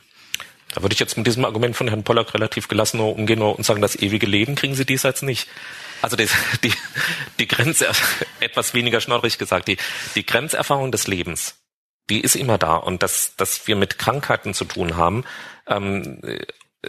[0.75, 3.81] Da würde ich jetzt mit diesem Argument von Herrn Pollack relativ gelassen umgehen und sagen,
[3.81, 5.49] das ewige Leben kriegen Sie diesseits nicht.
[6.03, 6.29] Also die,
[6.65, 6.73] die,
[7.39, 7.89] die Grenze,
[8.41, 9.79] etwas weniger schnorrig gesagt, die,
[10.15, 11.63] die Grenzerfahrung des Lebens,
[12.11, 12.77] die ist immer da.
[12.77, 15.25] Und dass, dass wir mit Krankheiten zu tun haben,
[15.67, 16.21] ähm,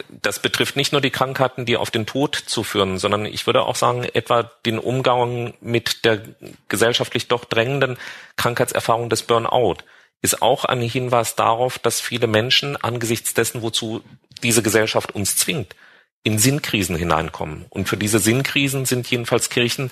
[0.09, 3.63] das betrifft nicht nur die Krankheiten, die auf den Tod zu führen, sondern ich würde
[3.63, 6.21] auch sagen, etwa den Umgang mit der
[6.67, 7.97] gesellschaftlich doch drängenden
[8.36, 9.78] Krankheitserfahrung des Burnout
[10.22, 14.03] ist auch ein Hinweis darauf, dass viele Menschen angesichts dessen, wozu
[14.43, 15.76] diese Gesellschaft uns zwingt,
[16.24, 17.65] in Sinnkrisen hineinkommen.
[17.70, 19.91] Und für diese Sinnkrisen sind jedenfalls Kirchen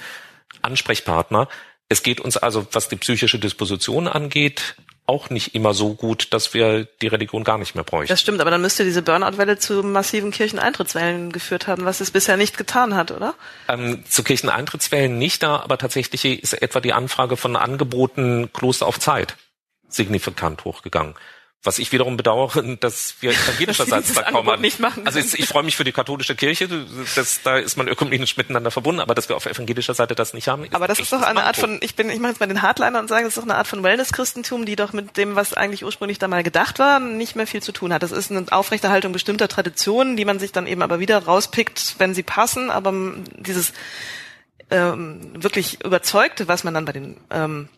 [0.62, 1.48] Ansprechpartner.
[1.90, 4.76] Es geht uns also, was die psychische Disposition angeht,
[5.08, 8.12] auch nicht immer so gut, dass wir die Religion gar nicht mehr bräuchten.
[8.12, 12.38] Das stimmt, aber dann müsste diese Burnout-Welle zu massiven Kircheneintrittswellen geführt haben, was es bisher
[12.38, 13.36] nicht getan hat, oder?
[13.68, 19.00] Ähm, zu Kircheneintrittswellen nicht da, aber tatsächlich ist etwa die Anfrage von Angeboten Kloster auf
[19.00, 19.36] Zeit
[19.90, 21.16] signifikant hochgegangen.
[21.66, 24.62] Was ich wiederum bedauere, dass wir evangelischerseits da kaum an.
[24.62, 26.68] Nicht machen also ich, ich freue mich für die katholische Kirche,
[27.16, 30.48] das, da ist man ökumenisch miteinander verbunden, aber dass wir auf evangelischer Seite das nicht
[30.48, 30.68] haben.
[30.72, 33.00] Aber das ist doch eine Art von, ich bin, ich mache jetzt mal den Hardliner
[33.00, 35.84] und sage, das ist doch eine Art von Wellness-Christentum, die doch mit dem, was eigentlich
[35.84, 38.04] ursprünglich da mal gedacht war, nicht mehr viel zu tun hat.
[38.04, 42.14] Das ist eine Aufrechterhaltung bestimmter Traditionen, die man sich dann eben aber wieder rauspickt, wenn
[42.14, 42.94] sie passen, aber
[43.38, 43.74] dieses
[44.70, 47.70] ähm, wirklich überzeugte, was man dann bei den ähm,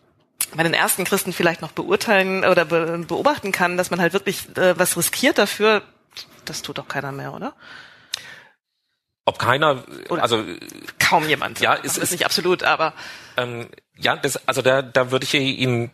[0.54, 4.48] bei den ersten Christen vielleicht noch beurteilen oder be beobachten kann, dass man halt wirklich
[4.56, 5.82] äh, was riskiert dafür,
[6.44, 7.54] das tut doch keiner mehr, oder?
[9.24, 10.42] Ob keiner, oder also
[10.98, 11.60] kaum jemand.
[11.60, 12.94] Ja, ist, ist nicht absolut, aber
[13.36, 15.90] ähm, ja, das, also da, da würde ich Ihnen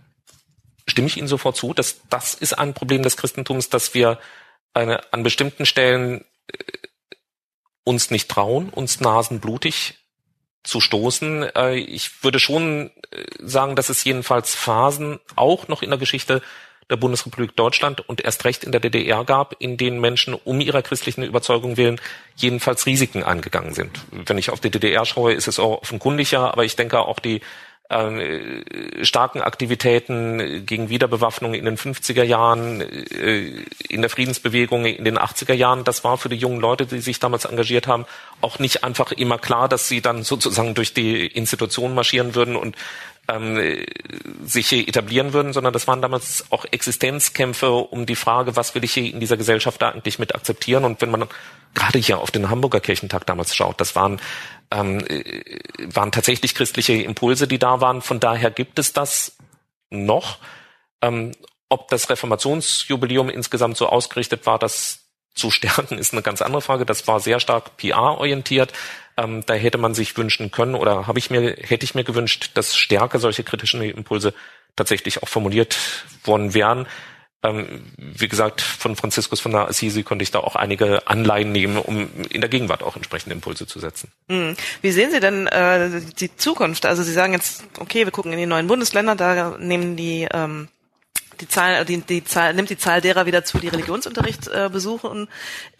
[0.86, 4.18] stimme ich Ihnen sofort zu, dass das ist ein Problem des Christentums, dass wir
[4.74, 6.58] eine, an bestimmten Stellen äh,
[7.84, 10.03] uns nicht trauen, uns nasenblutig
[10.64, 11.54] zu stoßen.
[11.54, 16.42] Äh, ich würde schon äh, sagen, dass es jedenfalls Phasen auch noch in der Geschichte
[16.90, 20.82] der Bundesrepublik Deutschland und erst recht in der DDR gab, in denen Menschen um ihrer
[20.82, 22.00] christlichen Überzeugung willen
[22.36, 24.00] jedenfalls Risiken eingegangen sind.
[24.10, 27.40] Wenn ich auf die DDR schaue, ist es auch offenkundiger, aber ich denke auch die
[27.90, 35.18] äh, starken Aktivitäten gegen Wiederbewaffnung in den 50er Jahren, äh, in der Friedensbewegung in den
[35.18, 38.06] 80er Jahren, das war für die jungen Leute, die sich damals engagiert haben,
[38.40, 42.74] auch nicht einfach immer klar, dass sie dann sozusagen durch die Institutionen marschieren würden und
[43.28, 43.84] ähm,
[44.44, 48.84] sich hier etablieren würden, sondern das waren damals auch Existenzkämpfe um die Frage, was will
[48.84, 50.84] ich hier in dieser Gesellschaft da eigentlich mit akzeptieren?
[50.84, 51.26] Und wenn man
[51.72, 54.20] gerade hier auf den Hamburger Kirchentag damals schaut, das waren
[54.70, 55.42] ähm, äh,
[55.86, 58.02] waren tatsächlich christliche Impulse, die da waren.
[58.02, 59.36] Von daher gibt es das
[59.90, 60.38] noch.
[61.00, 61.32] Ähm,
[61.68, 65.04] ob das Reformationsjubiläum insgesamt so ausgerichtet war, das
[65.34, 66.86] zu stärken, ist eine ganz andere Frage.
[66.86, 68.72] Das war sehr stark PR-orientiert.
[69.16, 72.50] Ähm, da hätte man sich wünschen können oder habe ich mir, hätte ich mir gewünscht,
[72.54, 74.34] dass stärker solche kritischen Impulse
[74.76, 75.76] tatsächlich auch formuliert
[76.24, 76.86] worden wären.
[77.44, 81.76] Ähm, wie gesagt, von Franziskus von der Assisi konnte ich da auch einige Anleihen nehmen,
[81.76, 84.10] um in der Gegenwart auch entsprechende Impulse zu setzen.
[84.28, 84.56] Mhm.
[84.80, 86.86] Wie sehen Sie denn äh, die Zukunft?
[86.86, 90.68] Also Sie sagen jetzt, okay, wir gucken in die neuen Bundesländer, da nehmen die ähm,
[91.40, 95.28] die Zahl, die, die Zahl, nimmt die Zahl derer wieder zu, die Religionsunterricht äh, besuchen.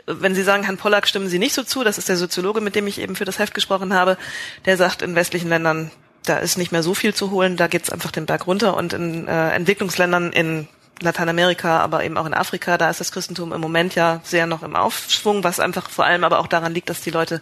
[0.07, 2.75] Wenn Sie sagen, Herrn Pollack stimmen Sie nicht so zu, das ist der Soziologe, mit
[2.75, 4.19] dem ich eben für das Heft gesprochen habe,
[4.67, 5.91] der sagt, in westlichen Ländern,
[6.25, 8.93] da ist nicht mehr so viel zu holen, da geht's einfach den Berg runter und
[8.93, 10.69] in äh, Entwicklungsländern in
[11.01, 14.63] Lateinamerika, aber eben auch in Afrika, da ist das Christentum im Moment ja sehr noch
[14.63, 17.41] im Aufschwung, was einfach vor allem aber auch daran liegt, dass die Leute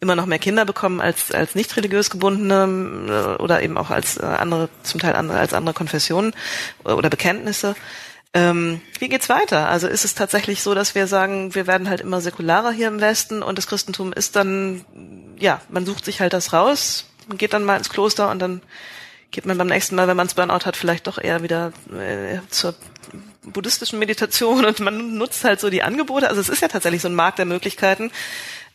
[0.00, 4.16] immer noch mehr Kinder bekommen als als nicht religiös gebundene äh, oder eben auch als
[4.16, 6.32] äh, andere zum Teil andere als andere Konfessionen
[6.84, 7.74] äh, oder Bekenntnisse.
[8.32, 9.68] Ähm, wie geht's weiter?
[9.68, 13.00] Also ist es tatsächlich so, dass wir sagen, wir werden halt immer säkularer hier im
[13.00, 14.84] Westen und das Christentum ist dann,
[15.38, 18.62] ja, man sucht sich halt das raus, man geht dann mal ins Kloster und dann
[19.32, 22.38] geht man beim nächsten Mal, wenn man es Burnout hat, vielleicht doch eher wieder äh,
[22.50, 22.74] zur
[23.42, 26.28] buddhistischen Meditation und man nutzt halt so die Angebote.
[26.28, 28.12] Also es ist ja tatsächlich so ein Markt der Möglichkeiten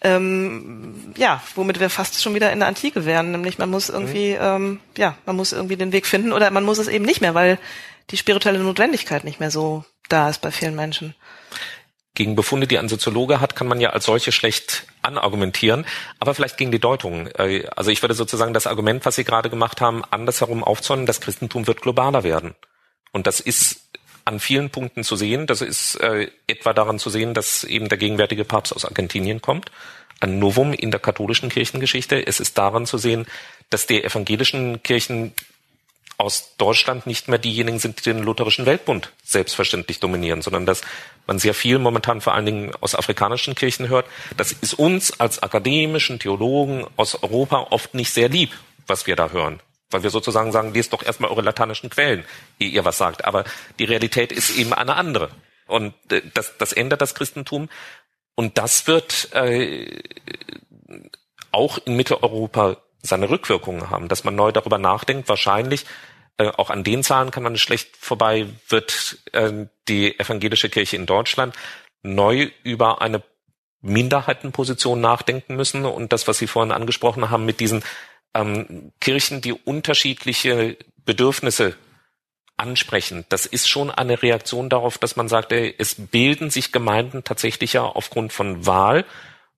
[0.01, 4.33] ähm, ja, womit wir fast schon wieder in der Antike wären, nämlich man muss irgendwie,
[4.33, 4.39] mhm.
[4.41, 7.33] ähm, ja, man muss irgendwie den Weg finden oder man muss es eben nicht mehr,
[7.33, 7.57] weil
[8.11, 11.15] die spirituelle Notwendigkeit nicht mehr so da ist bei vielen Menschen.
[12.13, 15.85] gegen Befunde, die ein Soziologe hat, kann man ja als solche schlecht anargumentieren,
[16.19, 17.27] aber vielleicht gegen die Deutung.
[17.27, 21.19] Äh, also ich würde sozusagen das Argument, was Sie gerade gemacht haben, andersherum aufzäunen, das
[21.19, 22.55] Christentum wird globaler werden.
[23.11, 23.81] Und das ist
[24.23, 25.45] an vielen Punkten zu sehen.
[25.45, 29.71] Das ist äh, etwa daran zu sehen, dass eben der gegenwärtige Papst aus Argentinien kommt.
[30.19, 32.25] Ein Novum in der katholischen Kirchengeschichte.
[32.25, 33.27] Es ist daran zu sehen,
[33.69, 35.33] dass die evangelischen Kirchen
[36.17, 40.81] aus Deutschland nicht mehr diejenigen sind, die den lutherischen Weltbund selbstverständlich dominieren, sondern dass
[41.27, 44.05] man sehr viel momentan vor allen Dingen aus afrikanischen Kirchen hört.
[44.37, 48.51] Das ist uns als akademischen Theologen aus Europa oft nicht sehr lieb,
[48.87, 49.59] was wir da hören.
[49.91, 52.25] Weil wir sozusagen sagen, lest doch erstmal eure lateinischen Quellen,
[52.59, 53.25] ehe ihr was sagt.
[53.25, 53.43] Aber
[53.79, 55.29] die Realität ist eben eine andere.
[55.67, 57.69] Und äh, das, das ändert das Christentum.
[58.35, 60.01] Und das wird äh,
[61.51, 65.29] auch in Mitteleuropa seine Rückwirkungen haben, dass man neu darüber nachdenkt.
[65.29, 65.85] Wahrscheinlich,
[66.37, 71.05] äh, auch an den Zahlen kann man schlecht vorbei, wird äh, die evangelische Kirche in
[71.05, 71.55] Deutschland
[72.03, 73.23] neu über eine
[73.81, 75.85] Minderheitenposition nachdenken müssen.
[75.85, 77.83] Und das, was Sie vorhin angesprochen haben mit diesen
[78.33, 81.75] ähm, Kirchen, die unterschiedliche Bedürfnisse
[82.57, 83.25] ansprechen.
[83.29, 87.73] Das ist schon eine Reaktion darauf, dass man sagt, ey, es bilden sich Gemeinden tatsächlich
[87.73, 89.05] ja aufgrund von Wahl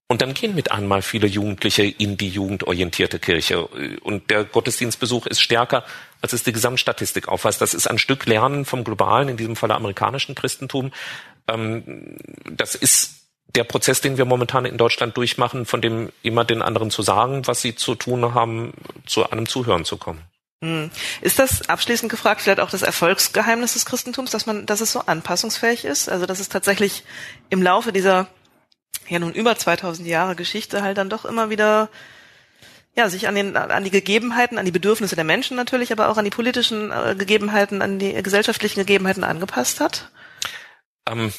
[0.10, 3.68] und dann gehen mit einmal viele Jugendliche in die jugendorientierte Kirche.
[3.68, 5.84] Und der Gottesdienstbesuch ist stärker,
[6.22, 7.62] als es die Gesamtstatistik aufweist.
[7.62, 10.92] Das ist ein Stück Lernen vom globalen, in diesem Falle amerikanischen Christentum.
[11.50, 12.18] Ähm,
[12.50, 13.16] das ist
[13.56, 17.46] der Prozess, den wir momentan in Deutschland durchmachen, von dem immer den anderen zu sagen,
[17.46, 18.74] was sie zu tun haben,
[19.06, 20.22] zu einem Zuhören zu kommen.
[20.64, 20.90] Hm.
[21.22, 25.02] Ist das abschließend gefragt vielleicht auch das Erfolgsgeheimnis des Christentums, dass man, dass es so
[25.02, 26.10] anpassungsfähig ist?
[26.10, 27.04] Also dass es tatsächlich
[27.50, 28.28] im Laufe dieser
[29.10, 31.90] ja nun über 2000 Jahre Geschichte halt dann doch immer wieder
[32.98, 36.18] ja, sich an, den, an die Gegebenheiten, an die Bedürfnisse der Menschen natürlich, aber auch
[36.18, 40.10] an die politischen äh, Gegebenheiten, an die gesellschaftlichen Gegebenheiten angepasst hat?
[41.08, 41.32] Ähm,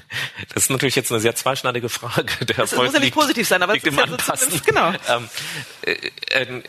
[0.54, 2.44] das ist natürlich jetzt eine sehr zweischneidige Frage.
[2.44, 4.60] Der das Erfolg muss ja nicht liegt, positiv sein, aber liegt im Anpassen.
[4.64, 4.92] genau.
[5.08, 5.28] Ähm,
[5.82, 5.92] äh,
[6.32, 6.62] äh,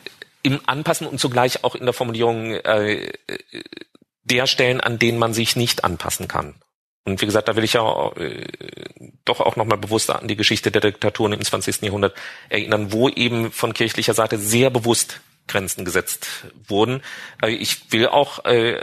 [0.44, 3.12] Im Anpassen und zugleich auch in der Formulierung äh,
[4.24, 6.56] der Stellen, an denen man sich nicht anpassen kann.
[7.08, 8.46] Und wie gesagt, da will ich ja äh,
[9.24, 11.84] doch auch nochmal bewusster an die Geschichte der Diktaturen im 20.
[11.84, 12.14] Jahrhundert
[12.50, 16.28] erinnern, wo eben von kirchlicher Seite sehr bewusst Grenzen gesetzt
[16.68, 17.02] wurden.
[17.42, 18.78] Äh, ich will auch äh,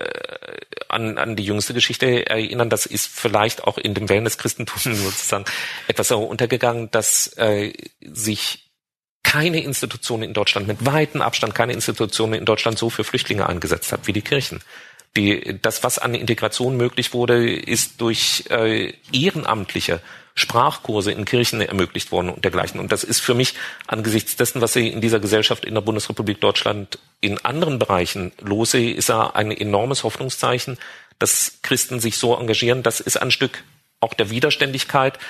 [0.88, 5.44] an, an die jüngste Geschichte erinnern, das ist vielleicht auch in dem Wellness-Christentum sozusagen
[5.86, 8.70] etwas untergegangen, dass äh, sich
[9.22, 13.92] keine Institution in Deutschland mit weitem Abstand, keine Institution in Deutschland so für Flüchtlinge eingesetzt
[13.92, 14.62] hat wie die Kirchen.
[15.16, 20.00] Die, das, was an Integration möglich wurde, ist durch äh, ehrenamtliche
[20.34, 22.80] Sprachkurse in Kirchen ermöglicht worden und dergleichen.
[22.80, 23.54] Und das ist für mich
[23.86, 28.78] angesichts dessen, was ich in dieser Gesellschaft in der Bundesrepublik Deutschland in anderen Bereichen lose,
[28.78, 30.78] ist er ein enormes Hoffnungszeichen,
[31.20, 32.82] dass Christen sich so engagieren.
[32.82, 33.62] Das ist ein Stück
[34.00, 35.20] auch der Widerständigkeit,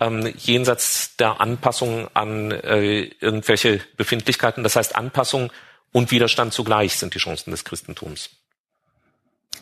[0.00, 4.64] ähm, jenseits der Anpassung an äh, irgendwelche Befindlichkeiten.
[4.64, 5.52] Das heißt, Anpassung
[5.92, 8.30] und Widerstand zugleich sind die Chancen des Christentums.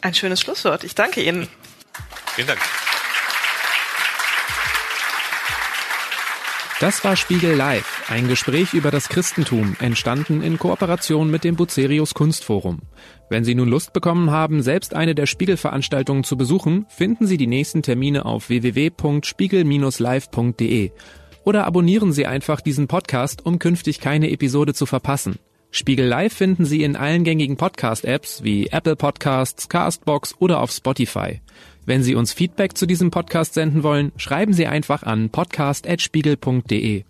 [0.01, 0.85] Ein schönes Schlusswort.
[0.85, 1.49] Ich danke Ihnen.
[2.35, 2.61] Vielen Dank.
[6.83, 12.13] Das war Spiegel Live, ein Gespräch über das Christentum, entstanden in Kooperation mit dem Bucerius
[12.13, 12.81] Kunstforum.
[13.31, 17.47] Wenn Sie nun Lust bekommen haben, selbst eine der Spiegelveranstaltungen zu besuchen, finden Sie die
[17.47, 20.91] nächsten Termine auf www.spiegel-live.de
[21.45, 25.39] oder abonnieren Sie einfach diesen Podcast, um künftig keine Episode zu verpassen.
[25.75, 31.41] Spiegel Live finden Sie in allen gängigen Podcast-Apps wie Apple Podcasts, Castbox oder auf Spotify.
[31.87, 37.05] Wenn Sie uns Feedback zu diesem Podcast senden wollen, schreiben Sie einfach an podcast.spiegel.de.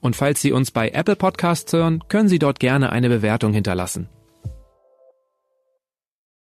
[0.00, 4.08] Und falls Sie uns bei Apple Podcasts hören, können Sie dort gerne eine Bewertung hinterlassen.